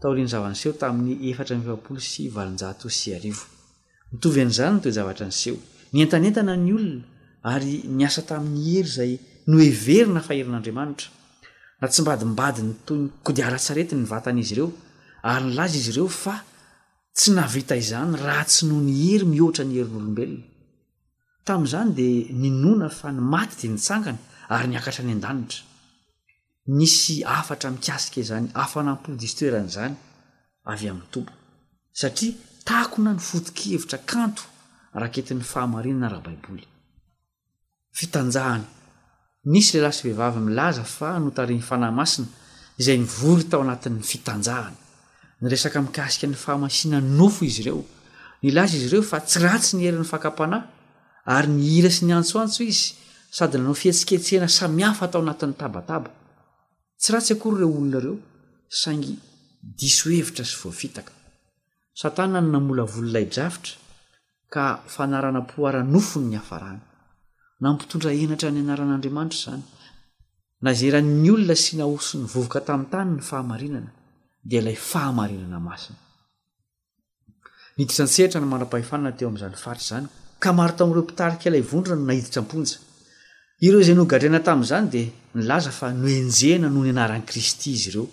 [0.00, 3.44] taoria ny zavanyseho tamin'ny efatra miefapolo sy valinjahto sy arivo
[4.12, 5.56] mitovy an'izany no toezavatra niseho
[5.92, 7.04] ny entanentana ny olona
[7.54, 9.12] ary niasa tamin'ny hery zay
[9.52, 11.08] noheverina faherin'andriamanitra
[11.80, 14.68] na tsy mbadimbadi ny toy ko di ara-tsarety nyvatanaizy ireo
[15.32, 16.34] ary nylaza izy ireo fa
[17.16, 20.46] tsy navita izany raha tsy noho ny hery mihoatra ny herin'olombelona
[21.46, 24.20] tamin'izany dia ninona fa ny maty di nitsangana
[24.54, 25.72] ary niakatra any an-danitra
[26.66, 29.94] nisy afatra mikasika zany afanapodisternyzany
[30.72, 31.32] avy amn'ny tompo
[32.00, 32.32] satria
[32.64, 34.42] takona nyfotik hevitra kanto
[35.02, 36.64] raketin'ny fahamarinana raha baiboly
[37.98, 38.64] fitanjahana
[39.52, 42.28] nisy le la sy vehivavy milaza fa notariy fanahymasina
[42.80, 44.76] izay nyvory tao anatin'ny fitanjahana
[45.42, 47.82] nyresaka mikasika ny fahamasinany nofo izy ireo
[48.42, 50.64] nylaza izy reo fa tsy ratsy nierin'ny fakapanahy
[51.36, 52.86] ary niira sy ny antsoantso izy
[53.36, 56.10] sady nanao fihetsiketsena samiafa tao anatin'ny tabataba
[57.04, 58.16] tsy raha tsy akory ireo olonareo
[58.80, 59.12] saingy
[59.80, 61.12] disoevitra sy voafitaka
[62.00, 63.74] satana n namola vololay rafitra
[64.54, 66.82] ka fanarana poaranofony ny hafarana
[67.64, 69.62] nampitondra enatra ny anaran'andriamanitra zany
[70.66, 73.90] nazeranny olona sy naosony vovoka tamin'ny tany ny fahamarinana
[74.48, 75.98] dia ilay fahamarinana masina
[77.76, 80.06] niditra nsehitra ny mara-pahefanana teo amin'izany fatra zany
[80.42, 82.76] ka maro tamin'ireo mpitarika ilay vondra no nahiditra amponja
[83.66, 85.02] ireo zay nogatrena tami'izany di
[85.34, 88.06] nilaza fa noenjehna noho ny anaran'ni kristy izy ireo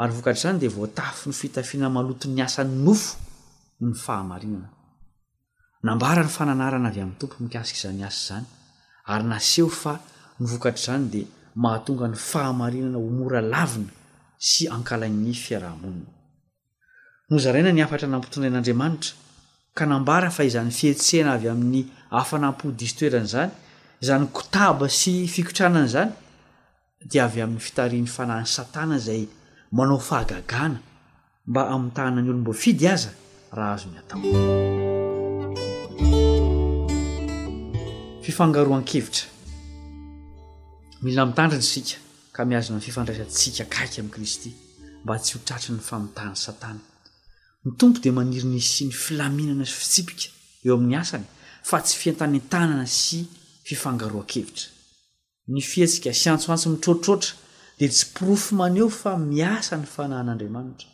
[0.00, 3.12] ary nvokatr' zany de voatafy ny fitafiana maloto ny asany nofo
[3.82, 4.68] ny fahamarinana
[5.86, 8.46] nambara ny fananarana avy amin'ny tompo mikasika izany asa zany
[9.12, 9.92] ary naseho fa
[10.40, 11.20] nyvokatr' zany de
[11.62, 13.90] mahatonga ny fahamarinana homora lavina
[14.48, 16.10] sy ankala'ny fiarahamonina
[17.30, 19.12] nozaraina ny afatra nampitondrain'andriamanitra
[19.76, 21.80] ka nambara fa izany fihetsehna avy amin'ny
[22.20, 23.50] afanampodisy toerany zany
[24.00, 26.12] zany kotaba sy fikotranana zany
[27.10, 29.28] di avy amin'ny fitarian'ny fanahany satana zay
[29.72, 30.78] manao fahagagana
[31.46, 33.10] mba ami'y tana ny olo mba fidy aza
[33.56, 34.18] raha azo ny atao
[38.22, 39.26] fifangaroan-kevitra
[41.02, 41.96] mila mitandriny sika
[42.32, 44.50] ka mihazona ny fifandraisatsika kaiky amin' kristy
[45.04, 46.80] mba tsy hotratry ny famitahany satana
[47.64, 50.28] ny tompo di manirin'sy ny filaminana sy fitsipika
[50.66, 51.26] eo amin'ny asany
[51.68, 53.18] fa tsy fiantanytanana sy
[53.68, 54.70] fifangaroa-kevitra
[55.54, 57.36] ny fiatsika sy antsoantso mitrotrotra
[57.78, 60.88] dia tsy porofomaneo fa miasa ny fanahy n'andriamanitra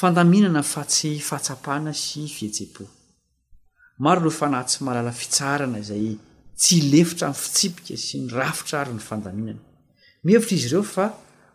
[0.00, 2.84] fandaminana fa tsy fahatsapahna sy fietse-po
[4.04, 6.06] maro loh fanahtsy mahalala fitsarana zay
[6.60, 9.62] tsy lefitra amin'ny fitsipika sy ny rafitra ary ny fandaminana
[10.24, 11.06] mihevitra izy ireo fa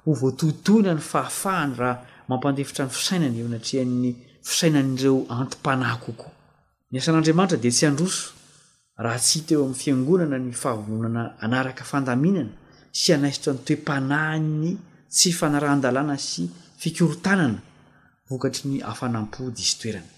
[0.03, 1.95] ho voatotony a ny fahafahany raha
[2.29, 4.09] mampandefitra ny fisainany eo natriany
[4.49, 6.27] fisainan' ireo antim-panah koko
[6.91, 8.27] miasan'andriamanitra di tsy androso
[9.03, 12.53] raha tsy teo amin'ny fiangonana ny fahavonana anaraka fandaminana
[12.99, 14.69] sy anaisotra ny toe-panahany
[15.15, 16.41] tsy fanarahn-dalàna sy
[16.81, 17.59] fikorotanana
[18.29, 20.09] vokatry ny afanam-pody izy toerana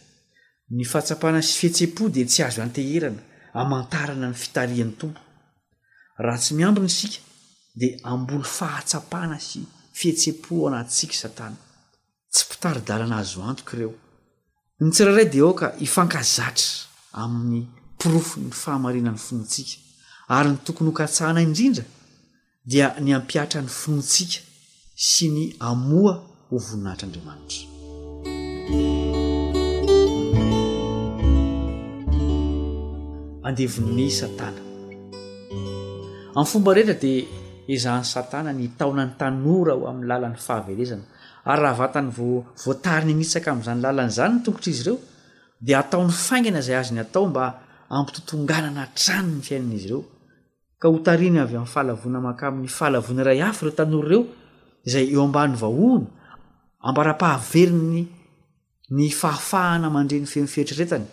[0.77, 3.21] ny fahatsapahna sy fihetse-po di tsy azo anteherana
[3.61, 5.21] amantarana ny fitariany tompo
[6.25, 7.19] raha tsy miambina isika
[7.79, 9.59] dia amboly fahatsapahna sy
[9.97, 11.57] fihetsepo ao anasika satana
[12.33, 13.93] tsy mpitarydalana azo antokaireo
[14.83, 16.69] ny tsiraray de ao ka hifankazatra
[17.23, 17.63] amin'ny
[18.06, 19.80] frofo ny fahamarina n'ny finontsika
[20.38, 21.84] ary ny tokony hokatsahana indrindra
[22.72, 24.43] dia ny ampiatra ny finoatsika
[25.06, 26.14] sy ny amoa
[26.49, 27.64] ho voninahitra andriamanitra
[33.49, 34.62] andevonn satana
[36.36, 37.26] amin'ny fomba rehetra dia
[37.76, 41.06] izan'ny satana ny taona ny tanora ho amin'ny lalan'ny fahavelezana
[41.49, 44.97] ary raha vatany vovoatariny anitsaka amin'izany làlanyizany ny tokotra izy ireo
[45.66, 47.45] dia ataon'ny faingana zay azy ny atao mba
[48.00, 50.02] ampitotonganana trany ny fiainanaizy reo
[50.82, 54.24] ka hotariny avy ami'ny fahalavona makamny fahalavona ray afy ireo tanory reo
[54.88, 56.08] izay eo ambany vahona
[56.88, 58.02] ambara-pahaveriny
[58.98, 61.08] ny fahafahana mandre ny fifetriretany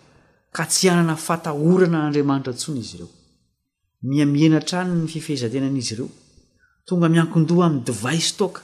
[0.57, 3.11] ka tsy anana fatahorana andriamanitra ntsona izy ireo
[4.11, 6.09] miamiena tranyny fifehzatenanaizy ireo
[6.87, 8.55] tonga miankindoha ami'ny divaystaok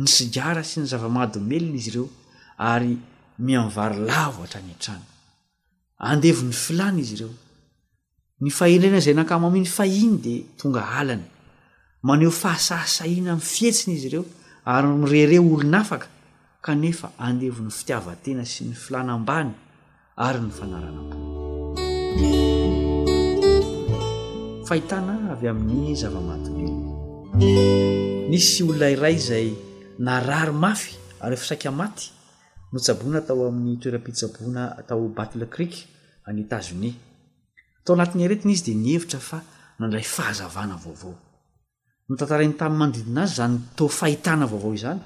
[0.00, 2.06] ny sigara sy ny zavamadymelona izy ireo
[2.72, 2.92] ary
[3.44, 5.06] mia ivarylavo atrany antrany
[6.10, 7.32] andevin'ny filana izy ireo
[8.40, 11.22] ny fairena zay nankamaminy fahiny de tonga alany
[12.04, 14.24] maneho fahasasahina amy fihetsiny izy ireo
[14.72, 16.06] ary mireire olonafaka
[16.66, 19.50] kanefa andevin'ny fitiavatena sy ny filana ambany
[20.26, 21.22] ary ny fanaranampon
[24.68, 26.72] fahitana avy amin'iny zavamatotelo
[28.30, 29.46] nisy olonairay zay
[30.06, 30.90] narary mafy
[31.24, 32.04] ary fisaika maty
[32.72, 35.74] mitsabona atao amin'ny toeram-pitsabona atao batle crik
[36.28, 36.94] any etazonia
[37.86, 39.38] atao anatin'ny aretina izy de nihevitra fa
[39.78, 41.14] nandray fahazavana vaovao
[42.08, 45.00] nitantarainy tami'ny mandidina azy zany tao fahitana vaovao izany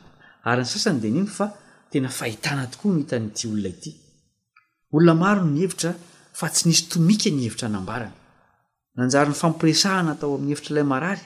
[0.50, 1.46] ary ny sasany de niny fa
[1.90, 3.90] tena fahitana tokoa nhitanyity olona ity
[4.94, 5.90] olona maron nihevitra
[6.38, 8.14] fa tsy nisy tomika ny hevitra nambarany
[8.98, 11.24] nanjary ny fampiresahana tao amin'ny hevitra ilay marary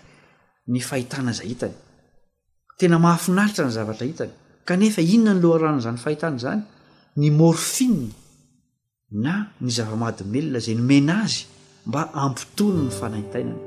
[0.72, 1.76] ny fahitana izay hitany
[2.78, 4.32] tena mahafinaritra ny zavatra hitany
[4.68, 6.62] kanefa inona ny loharanozany fahitana zany
[7.20, 8.08] ny morhine
[9.22, 11.40] na ny zavamadymelona zay nomena azy
[11.88, 13.62] mba ampitolo ny fanaitainana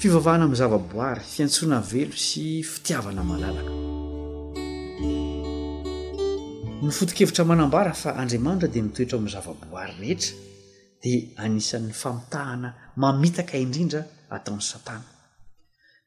[0.00, 3.72] fivavahana ami'ny zavaboary fiantsoana velo sy fitiavana malalaka
[6.84, 10.34] ny foto-kevitra manambara fa andriamanitra dia mitoetra amin'ny zava-boary rehetra
[11.04, 12.68] dia anisan'ny famotahana
[13.02, 14.00] mamitaka indrindra
[14.36, 15.08] ataon'ny satana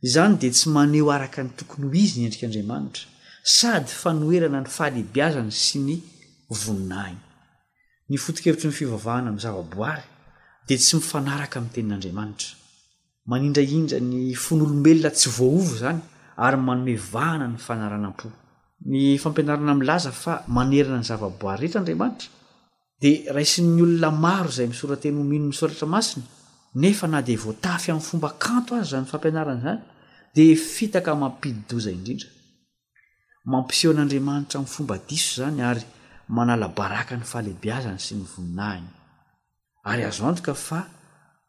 [0.07, 3.03] izany dia tsy maneho araka ny tokony ho izy nyendrik'andriamanitra
[3.53, 5.95] sady fanoerana ny fahalibiazany sy ny
[6.59, 7.19] voninany
[8.09, 10.01] ny fotokevitry ny fivavahana amn'ny zavaboary
[10.67, 12.51] di tsy mifanaraka amin'ny tenin'andriamanitra
[13.31, 16.01] manindraindra ny finolomelona tsy voaovo zany
[16.47, 18.27] ary manoevahana ny fanaranam-po
[18.89, 22.27] ny fampianarana amlaza fa manerana ny zavaboary rehetra andriamanitra
[23.01, 26.25] di raisin'ny olona maro zay misorateny omino nysoratra masina
[26.81, 29.81] nefa na de voatafy amin'ny fomba kanto azy zany fampianarana zany
[30.35, 32.29] di fitaka mampidido zay indrindra
[33.51, 35.83] mampiseho an'andriamanitra amin'ny fombadiso zany ary
[36.37, 38.87] manala baraka ny fahaleibeazana sy ny voninahiny
[39.91, 40.79] ary azo antoka fa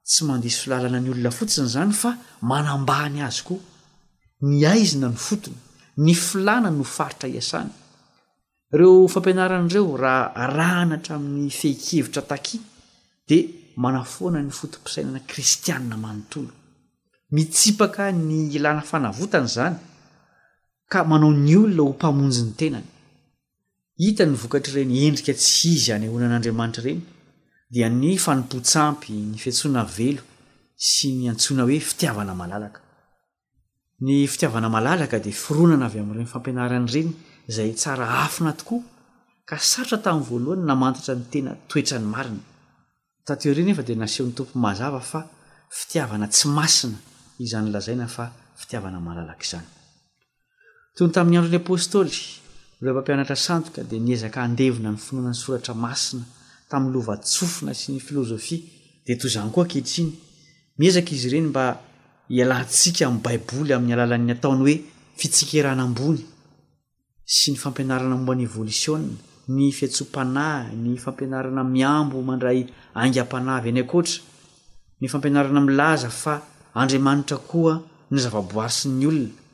[0.08, 2.10] tsy mandisolalana ny olona fotsiny izany fa
[2.50, 3.62] manambany azy koa
[4.50, 5.58] ny aizina ny fotona
[6.04, 7.72] ny filana no faritra iasany
[8.74, 12.56] ireo fampianaran'ireo raha rahanahatramin'ny feikevitra taky
[13.28, 13.42] dia
[13.84, 16.52] manafoana ny fotompisainana kristianna manontolo
[17.34, 19.76] mitsipaka ny ilana fanavotana zany
[20.88, 22.88] ka manao ny olona ho mpamonjy ny tenany
[24.02, 27.02] hitany vokatraireny endrika tsy izy any onan'andriamanitra ireny
[27.74, 30.22] dia ny fanimpotsampy ny fihtsoana velo
[30.90, 32.80] sy ny antsoina hoe fitiavana malalaka
[34.04, 37.10] ny fitiavana malalaka de fironana avy amin'ireny fampianarany ireny
[37.56, 38.82] zay tsara afina tokoa
[39.48, 42.42] ka sarotra tami'ny voalohany namantatra ny tena toetra ny marina
[43.26, 45.20] tatee ireny efa di nasehon'ny tompo mazava fa
[45.78, 46.98] fitiavana tsy masina
[47.44, 48.24] izany lazaina fa
[48.60, 49.68] fitiavana malalaka izany
[50.96, 52.14] tony tamin'ny androny apôstoly
[52.80, 56.24] reo mpampianatra santoka di niezaka andevina ny finoana ny soratra masina
[56.70, 58.58] tamin'ny lovatsofina sy ny filozofia
[59.04, 60.12] dia tozany koa akehitriny
[60.80, 61.64] miezaka izy ireny mba
[62.38, 64.74] ialantsika amin'ny baiboly amin'ny alalan'ny ataony hoe
[65.20, 66.22] fitsikeranambony
[67.36, 68.98] sy ny fampianarana momba ny evolitioa
[69.56, 72.60] ny fiatsom-panah ny fampianarana miambo mandray
[73.00, 74.18] angam-panavy any akoatra
[75.00, 76.34] ny fampianarana milaza fa
[76.80, 77.74] andriamanitra koa
[78.10, 79.44] ny zava-boary sy'ny olona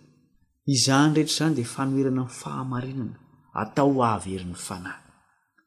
[0.66, 3.16] izany rehetra zany de fanoerana ny fahamarinana
[3.62, 5.00] atao averyn'ny fanahy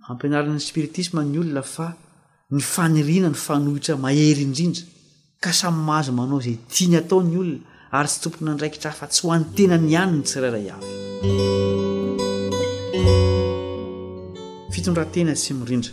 [0.10, 1.88] ampianaranny spiritisma ny olona fa
[2.56, 4.84] ny fanirina ny fanohitra mahery indrindra
[5.43, 7.60] ka samy mahazo manao zay tiany atao ny olona
[7.98, 10.89] ary tsy tompona andraikitra fa tsy ho an'nytena ny anyny tsirairay avy
[14.74, 15.91] fitondratena sy mirindra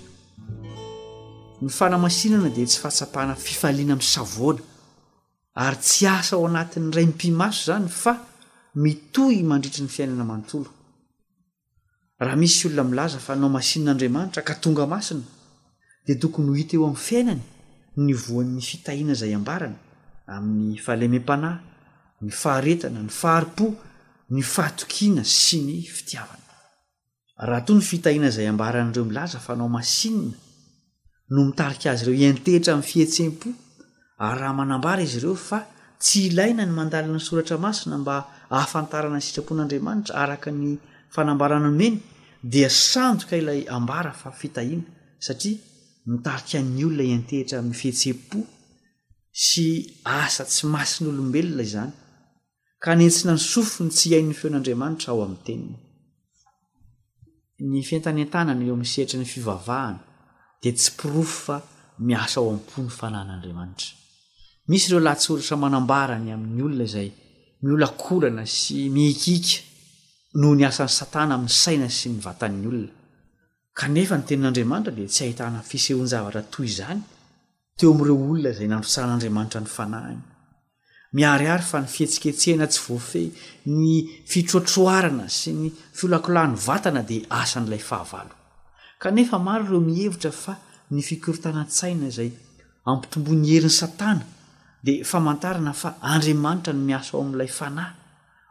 [1.62, 4.62] ny fana masinana di tsy fahatsapahana fifaliana ami'ny savoana
[5.64, 8.12] ary tsy asa ao anatin'ny ray mpimaso zany fa
[8.74, 10.70] mitoy mandritry ny fiainana manontolo
[12.18, 15.22] raha misy olona milaza fa anao mashinnandriamanitra ka tonga masina
[16.06, 17.42] di tokony ho hita eo amin'ny fiainany
[17.96, 19.76] ny voa'ny fitahina zay ambarana
[20.26, 21.58] amin'ny fahalemem-panahy
[22.22, 23.66] ny faharetana ny faharipo
[24.30, 26.48] ny fahatokiana sy ny fitiavana
[27.36, 30.32] raha to ny fitahina izay ambarana ireo milaza fa anao mashinna
[31.32, 33.48] no mitarika azy ireo iantehitra amin'ny fihetsem-po
[34.24, 35.60] ary raha manambara izy ireo fa
[36.04, 38.14] tsy ilaina ny mandalany soratra masina mba
[38.52, 40.72] hahafantarana ny sitrapon'andriamanitra araka ny
[41.14, 41.94] fanambarana neny
[42.52, 44.86] dia sanjoka ilay ambara fa fitahiana
[45.26, 45.58] satria
[46.10, 48.38] mitarikaan'ny olona iantehitra fehtseh-po
[49.46, 49.66] sy
[50.22, 51.92] asa tsy masi nyolombelona izany
[52.84, 55.76] ka nentsina ny sofony tsy ihain'ny feon'andriamanitra ao amin'ny teniny
[57.72, 60.00] ny fentany an-tanana eo amiyseatra ny fivavahana
[60.60, 61.56] dia tsy porofy fa
[62.08, 63.90] miasa ao am-po ny fanahan'andriamanitra
[64.70, 67.08] misy ireo lahtsoratra manambarany amin'ny olona zay
[67.62, 69.62] miolakorana sy miikika
[70.40, 72.92] noho ny asan'ny satana amin'ny saina sy ny vatan'nyolona
[73.80, 77.00] kanefa ny tenin'andriamanitra di tsy ahitana n fisehonjavatra toy izany
[77.78, 80.20] teo am'ireo olona izay nandrotsahan'andriamanitra ny fanahiny
[81.18, 83.22] miariary fa ny fietsiketsehana tsy voafe
[83.78, 83.88] ny
[84.30, 88.34] fitroatroarana sy ny fiolakolan'ny vatana dia asan'ilay fahavalo
[89.02, 90.52] kanefa maro ireo mihevitra fa
[90.92, 92.30] ny fikorotanan-tsaina zay
[92.90, 94.24] ampitombon'ny herin'ny satana
[94.84, 97.92] di famantarana fa andriamanitra ny miasa ao amin'n'ilay fanahy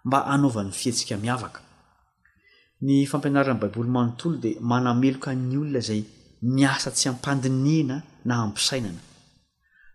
[0.08, 1.60] mba hanaovan'ny fihetsika miavaka
[2.88, 6.02] ny fampianaran'ny baiboly manontolo dia manameloka 'ny olona zay
[6.58, 9.02] miasa tsy hampandiniana na ampisainana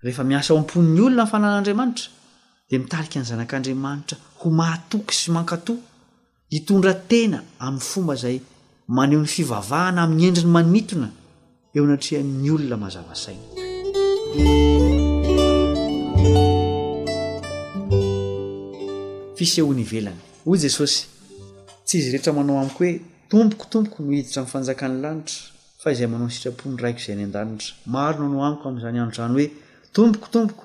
[0.05, 2.07] rehefa miasa ao am-pon'ny olona nyfanan'andriamanitra
[2.69, 5.75] dia mitarika ny zanak'andriamanitra ho mahatoka sy mankato
[6.55, 8.37] hitondra tena amin'ny fomba zay
[8.97, 11.09] maneho 'ny fivavahana amin'ny endri ny manitona
[11.75, 13.45] eo anatria ny olona mazavasaina
[19.37, 20.17] fiseho ny velany
[20.47, 21.05] o jesosy
[21.85, 22.95] tsy izy rehetra manao amiko hoe
[23.31, 25.39] tompokotompoko nohiditra nnfanjakan'ny lanitra
[25.83, 29.47] fa izay manao ysitrapony raiko izay any an-danitra maro noanao amiko am'zany andro zany hoe
[29.97, 30.65] tompokotompoko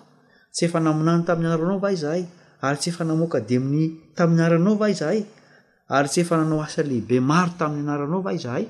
[0.56, 2.24] tsy efa namonany tamin'ny anaranao va zahay
[2.68, 3.84] ary tsy efa namoka demni
[4.18, 5.20] tamin'ny aaranao va zahay
[5.98, 8.66] ary tsy efa nanao aa lehibe maro tamin'ny anaranao va izahay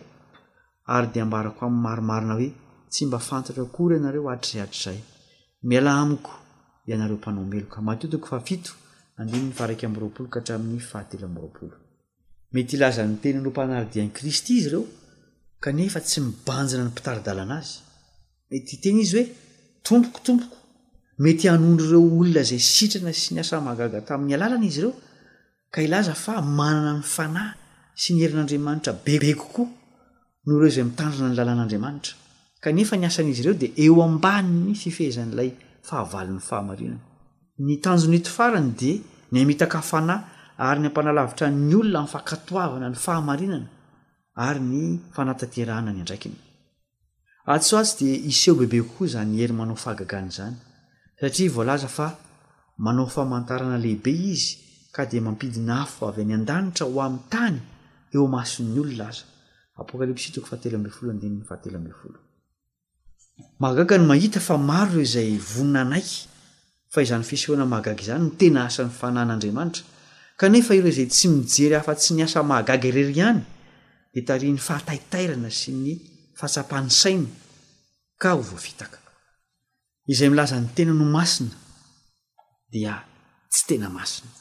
[0.95, 2.49] ary de ambarako amiy maromarina hoe
[2.91, 4.99] tsy mba fantatra kory anareo atrzayatrzay
[5.69, 6.31] miala amiko
[6.89, 8.71] ianareo mpanao meloka matiotoko fa fito
[9.21, 11.75] andinyny faraky am'yroapolo ka hatramin'ny fahatelo ami'yroapolo
[12.55, 14.83] mety ilazany teninompanaridian'y kristy izy ireo
[15.65, 17.73] kanefa tsy mibanjina ny mpitaridalana azy
[18.51, 19.25] mety tena izy hoe
[19.87, 20.57] tompokotompoko
[21.25, 24.93] mety anondro ireo olona zay sitrana sy ny asa magaga tamin'ny alalana izy ireo
[25.73, 27.53] ka ilaza fa manana ny fanahy
[28.01, 29.67] sy ny herin'andriamanitra be kokoa
[30.47, 32.13] noh reo zay mitandrina ny lalàn'andriamanitra
[32.63, 35.49] kanefa nyasan'izy ireo dia eo ambaniny fifezan'ilay
[35.87, 36.99] fahavalin'ny fahamarinana
[37.67, 38.91] ny tanjony ito farany di
[39.31, 40.23] itaka fana
[40.57, 43.69] ary ny ampanalavitra'ny olona i'fakatoavana ny fahamarinana
[44.35, 46.35] ary ny fanatanterahna ny ndraikiny
[47.47, 50.55] asatsy di iseo bebe kokoa za ny hery manao fahagagany zany
[51.19, 52.17] satria volaza fa
[52.77, 54.51] manao famantarana lehibe izy
[54.91, 57.57] ka di mampidina hafo avy any an-danitra ho amin'ny tany
[58.13, 59.57] eo mason'ny olo lazayn
[66.93, 69.83] fa izany fisyhoana mahagaga izany no tena asany fanan'andriamanitra
[70.39, 73.39] kanefa ire zay tsy mijery hafa tsy ny asa mahagagy reryany
[74.13, 75.91] de taria ny fahataitairana sy ny
[76.39, 77.29] fatsapanysaina
[78.21, 78.97] ka ho voavitaka
[80.13, 81.55] izay milaza ny tena no masina
[82.73, 82.93] dia
[83.53, 84.31] tsy tena masina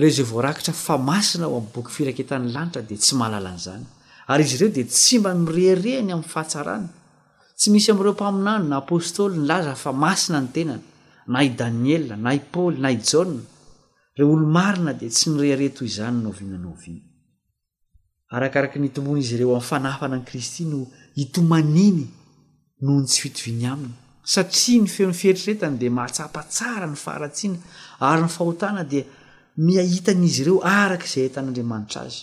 [0.00, 3.84] re za voarakitra fa masina ho ami'y boky firaketa ny lanitra de tsy mahalala an'zany
[4.32, 6.88] ary izy ireo di tsy mba mirerehny amin'ny fahatsarana
[7.58, 10.84] tsy misy am'ireo mpaminano na apôstôly ny laza fa masina ny tenana
[11.28, 13.24] na i daniela na paoly na jao
[14.16, 17.02] reo olomarina dia tsy nireharetoy izany novinanovina
[18.36, 20.78] arakaraky nytombony izy ireo amin'ny fanafana an'i kristy no
[21.22, 22.04] itomaniny
[22.84, 23.94] noho ny tsy fitoviny aminy
[24.34, 27.58] satria ny feifiheritrretany di mahatsapa tsara ny fahratsiana
[28.08, 29.02] ary ny fahotana dia
[29.66, 32.18] miahitan'izy ireo arak' izay tan'andriamanitra azy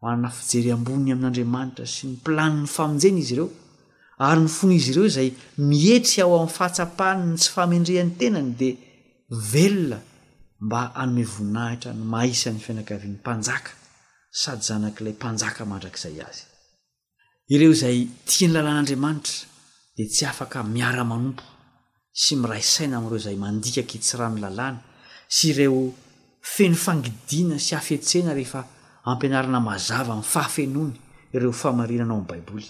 [0.00, 3.48] hoanana fijery ambony amin'n'andriamanitra sy ny plani ny famonjena izy ireo
[4.18, 8.68] ary ny fona izy ireo zay mietry ao amn'ny fahatsapaniny sy famendreany tenany de
[9.52, 9.98] velona
[10.66, 13.72] mba anome voninahitra ny maisan'ny fianakavian'ny mpanjaka
[14.40, 16.44] sady zanak'ilay mpanjaka mandrak'izay azy
[17.54, 17.98] ireo zay
[18.28, 19.34] tia ny lalàn'andriamanitra
[19.96, 21.42] de tsy afaka miara-manompo
[22.22, 24.80] sy mira saina am'ireo zay mandikaky tsy rano lalàna
[25.36, 25.82] sy ireo
[26.54, 28.60] fenofangidiana sy afetsena rehefa
[29.10, 30.94] ampianarana mazava mi'y fahafenony
[31.34, 32.68] ireo famarinanao amny baiboly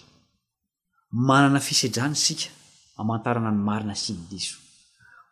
[1.16, 2.50] manana fise-drany sika
[2.98, 4.58] amantarana ny marina sy ny diso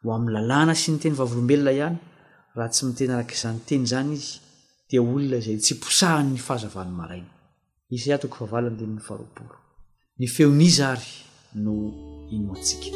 [0.05, 1.97] ho amin'ny lalàna sy ny teny vavorombelona ihany
[2.55, 4.39] raha tsy miteny arak' izany teny zany izy
[4.91, 7.31] dia olona izay tsy posaha'ny fahazavany maraina
[7.95, 9.57] isay atoko favala ndinny faroporo
[10.23, 11.11] ny feonizary
[11.65, 11.73] no
[12.31, 12.91] inoatsika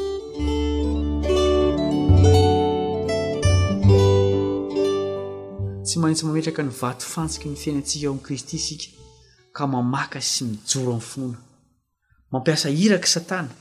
[5.87, 8.89] tsy maitsy mametraka ny vatofantsiky ny fiaina antsika o amn'i kristy sika
[9.57, 11.45] ka mamaka sy mijoro amin'ny finoana
[12.33, 13.53] mampiasa iraka satana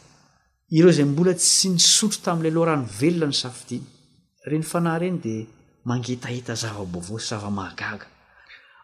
[0.77, 3.87] ireo zay mbolatsy nisotro tami'la loa rano velona ny safidina
[4.49, 5.35] reny fanahyreny de
[5.89, 8.05] mangetaeta zavabovo sy zava-mahagaga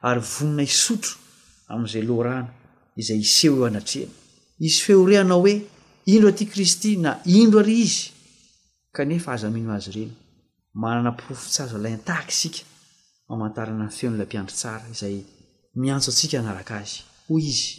[0.07, 1.13] ary vonina isotro
[1.73, 2.49] amn'izay lo rano
[3.01, 4.13] izay iseo eo anatrena
[4.67, 5.53] isy feo reanao hoe
[6.11, 8.03] indro aty kristy na indro ary izy
[8.95, 10.11] kanefa aza mino azy ireny
[10.81, 12.61] manana pirofotsy azo la antahaky sika
[13.33, 15.15] amantarana y feon'lampiandro tsara izay
[15.81, 17.71] miantso atsika anaraka azy hoy izy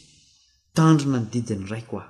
[0.74, 2.06] tandrona ny didiny raiko a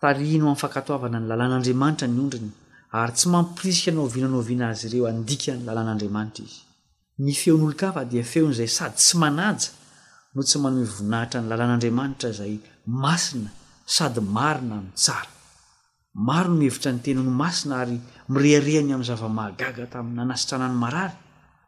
[0.00, 0.20] tano
[0.50, 2.50] ami'fakatoavana ny lalàn'andriamanitra ny ondriny
[3.00, 5.22] ary tsy mampirisika nao vinanao viana azy ireo any
[5.66, 6.60] llàn'andramanitra izy
[7.24, 9.14] ny feon'olo kfa dafeonzay sady tsy
[10.34, 12.70] no tsy manovnahitra ny llàn'adramanitra zay iyina
[16.16, 17.96] o mihevira ny tenynoaia ary
[18.32, 21.16] mirhhny amin'ny zava-mahagaga tamin'ny anasitranany marary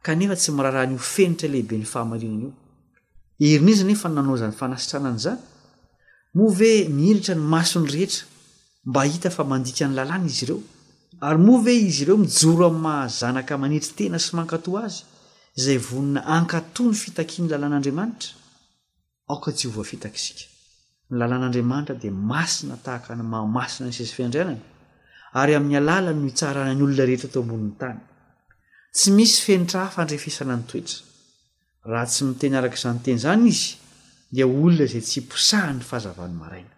[0.07, 2.51] kanefa tsy miraraha nyofenitra lehibeny fahamarinanaio
[3.53, 5.41] erin'izy nefa nanao zany fanasitranan'zany
[6.35, 8.26] moa ve miilitra ny masony rehetra
[8.89, 10.61] mba hita fa mandika ny lalàna izy ireo
[11.26, 15.03] ary moa ve izy ireo mijoro am'ny mahazanaka manitry tena sy mankatoa azy
[15.59, 18.31] izay vonina ankatò ny fitaki ny lalàn'andriamanitra
[19.33, 20.43] aoka jiova fitaksika
[21.11, 24.62] ny lalàn'andriamanitra dia masina tahaka nymahomasina ny sizy fiandrianana
[25.41, 28.01] ary amin'ny alàla no itsarana ny olona rehetra to ambonin'ny tany
[28.97, 30.99] tsy misy fenitra ha fandrefesana ny toetra
[31.91, 33.66] raha tsy miteny araka izany teny izany izy
[34.31, 36.74] dia olona zay tsy mposaha ny fahazavany maraina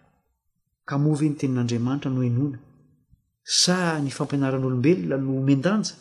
[0.87, 2.59] ka movy ny tenin'andriamanitra no enona
[3.61, 5.93] sa ny fampianaran'olombelona no men-danja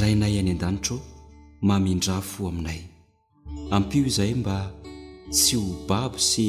[0.00, 0.96] rainay any an-danitro
[1.68, 2.80] mamindrafo aminay
[3.70, 4.70] ampio izahay mba
[5.32, 6.46] tsy ho babo sy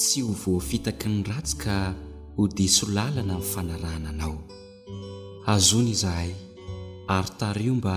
[0.00, 1.94] tsy ho voafitaky ny ratsy ka
[2.36, 4.36] ho diso lalana min'ny fanarahna anao
[5.52, 6.30] azona izahay
[7.18, 7.96] artar io mba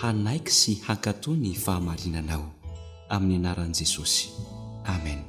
[0.00, 2.46] hanaiky sy hankatòa ny fahamarinanao
[3.14, 4.26] amin'ny anaran'i jesosy
[4.94, 5.24] amena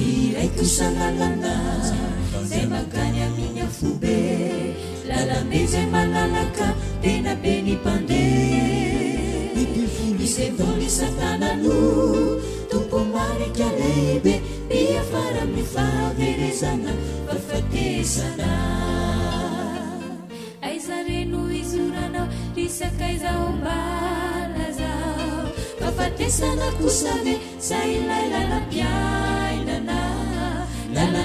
[0.00, 4.22] yray osaalan zay makany aminyafobe
[5.08, 6.54] lalamezay manalak
[7.02, 8.24] tena be nympande
[9.54, 11.80] nyil olsakanano
[12.70, 14.34] tompo marikalehibe
[14.70, 16.92] iafara mifaverezana
[17.26, 18.52] fafatesana
[20.62, 23.62] aizareno izranao risakaizob
[26.18, 27.28] fesn
[27.60, 29.98] se alay lalapiainana
[30.94, 31.24] lala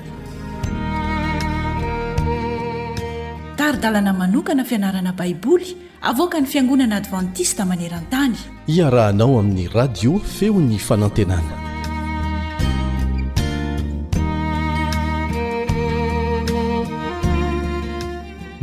[3.77, 8.35] dalana manokana fianarana baiboly avoka ny fiangonana advantista manerantany
[8.77, 11.55] iarahanao amin'ny radio feony fanantenana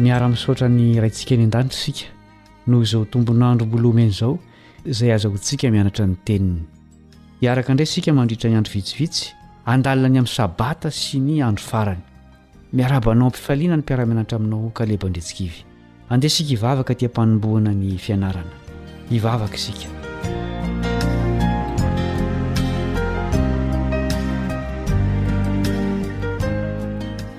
[0.05, 2.07] miara-misotra ny raintsika any an-danitry sika
[2.67, 4.37] noho izao tombonandro mbolomena izao
[4.85, 6.63] izay azahontsika mianatra ny teniny
[7.41, 9.27] hiaraka indray sika mandritra ny andro vitsivitsy
[9.65, 12.01] andalina ny amin'ny sabata sy ny andro farany
[12.73, 15.59] miarabanao ampiifaliana ny mpiara-mianatra aminao kaleba ndretsikivy
[16.09, 18.51] andehsika ivavaka tiampanombohana ny fianarana
[19.09, 19.87] hivavaka isika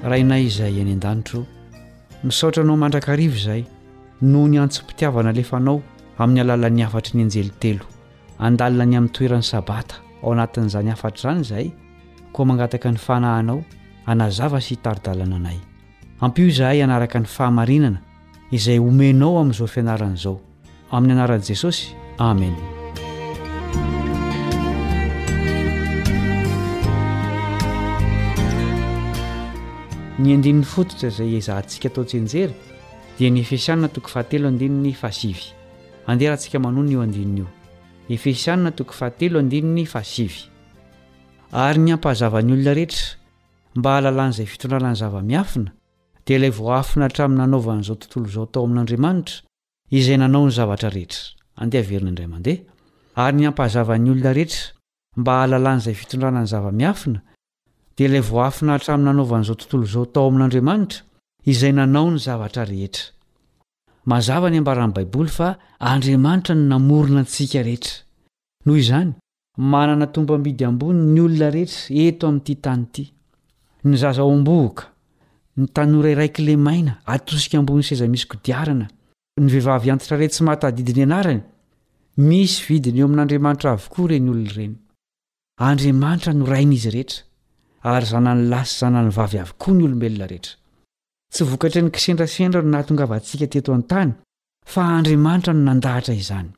[0.04, 1.46] raha inay izay any an-danitro
[2.24, 3.62] misaotra anao mandrakarivo izay
[4.22, 5.82] noho ny antsom-pitiavana lefanao
[6.18, 7.84] amin'ny alalan'ny afatry ny anjeli telo
[8.38, 11.66] andalina ny amin'ny toerany sabata ao anatin'izany afatra izany izay
[12.32, 13.64] koa mangataka ny fanahanao
[14.10, 15.58] anazava sy itaridalana anay
[16.20, 18.00] ampio izahay hanaraka ny fahamarinana
[18.50, 20.40] izay homenao amin'izao fianaran' izao
[20.90, 22.54] amin'ny anaran'i jesosy amen
[30.18, 32.54] ny andinin'ny fototra izay ezahantsika tao -tsy enjery
[33.18, 35.54] dia ny efesianina toko fahatelo andinny faasivy
[36.06, 37.46] andeha rahantsika manony io andininaio
[38.08, 40.48] efesianina toko fahatelo andininy faasivy
[41.52, 43.21] ary ny ampahazavany olona rehetra
[43.74, 45.70] mba hahalalan'izay fitondranany zava-miafina
[46.26, 49.40] dia ilay voafina hatrami'ny nanaovan'izao tontolo zao tao amin'andriamanitra
[49.98, 52.54] izay nanao ny zavatra rehetradeheeha
[53.22, 54.64] ary ny ampahazavan'ny olona rehetra
[55.20, 57.20] mba hahalalan'izay fitondranan'ny zava-miafina
[57.96, 61.00] dia ilay voafina hatraminy nanaovan'izao tontolo izao tao amin'andriamanitra
[61.54, 63.10] izay nanao ny zavatra rehetra
[64.12, 65.54] mazava ny ambarani baiboly fa
[65.92, 67.96] andriamanitra no namorona antsika rehetra
[68.66, 69.14] noho izany
[69.72, 73.04] manana tombamidy ambony ny olona rehetra eto amin'ity tany ity
[73.90, 74.84] nyzaza o ambohoka
[75.56, 78.86] ny tanorairaikilemaina atosika ambony seza misykodiarana
[79.42, 81.40] nyvehivavy antitra re tsy mahatadidiny anarany
[82.28, 84.74] misy vidiny eo amin'andriamanitra avokoa ireny olono reny
[85.68, 87.22] andriamanitra norain' izy rehetra
[87.92, 90.52] ary zananylasy zanany vavy avokoa ny olombelona rehetra
[91.32, 94.12] tsy vokatry ny kisendrasendra no nahatongavantsika tyto an-tany
[94.72, 96.50] fa andriamanitra no nandahatra izany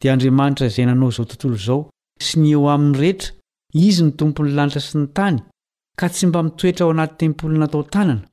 [0.00, 1.90] dia andriamanitra izananao izao tontolo izao
[2.20, 3.30] sy nyeo aminy rehetra
[3.74, 5.38] izy ny tompony lanitra sy ny tany
[5.98, 8.24] ka tsy mba mitoetra ao anaty tempolinatao tanana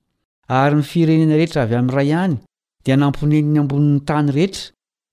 [0.48, 2.36] ary nifirenena rehetra avy amin'n ray any
[2.86, 4.64] dia namponeniny ambonin'ny tany rehetra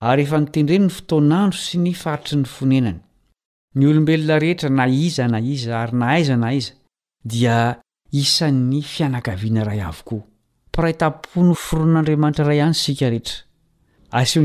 [0.09, 2.99] ary efa nitendreni ny fotonandro sy ny faritry ny fonenany
[3.75, 6.73] ny olombelona rehetra na iza na iza ary nahaiza na aiza
[7.31, 7.55] dia
[8.11, 10.25] isan'ny fianakaviana ray aoko
[10.71, 14.39] piraitapono foron'andriamanitra ray any sika eetraatsy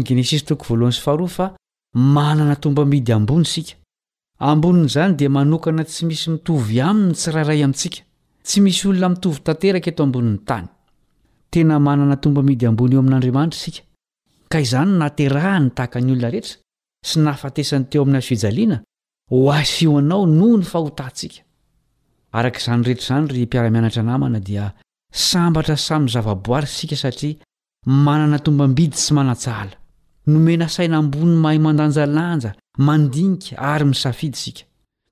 [6.07, 7.99] misy mitovy aminy tsiraray amintsika
[8.47, 10.67] tsy misy olona mitovy tanteraka eto ambonin'ny tany
[11.51, 13.83] tena manana tombamidy ambony eo amin'andriamanitra isika
[14.51, 16.57] ka izany nateraha ny tahaka ny olona rehetra
[17.09, 18.77] sy nahafatesany teo aminy asijaliana
[19.31, 21.41] hoaoanao noho ny fahotasika
[22.39, 24.75] araka izany rehetraizany ry mpiara-mianatra namana dia
[25.29, 27.37] sambatra samy zavaboary sika satria
[28.05, 29.75] manana tombam-bidy sy manantsahala
[30.33, 32.51] nomeny asaina ambony mahay mandanjalanja
[32.89, 34.63] mandinika ary misafidy sika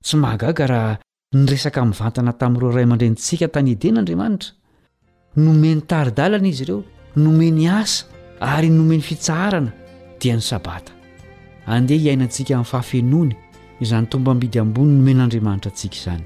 [0.03, 0.93] tsy mahagaga raha
[1.35, 4.49] ny resaka min'ny vantana tamin'ireo ray mandrentsika tany eden'andriamanitra
[5.45, 6.79] nomeny taridalana izy ireo
[7.25, 7.99] nomeny asa
[8.53, 9.71] ary nomeny fitsaharana
[10.21, 10.91] dia ny sabata
[11.73, 13.33] andeha hiainantsika min'ny faafenony
[13.83, 16.25] izany tombambidy ambony nomen'andriamanitra antsika izany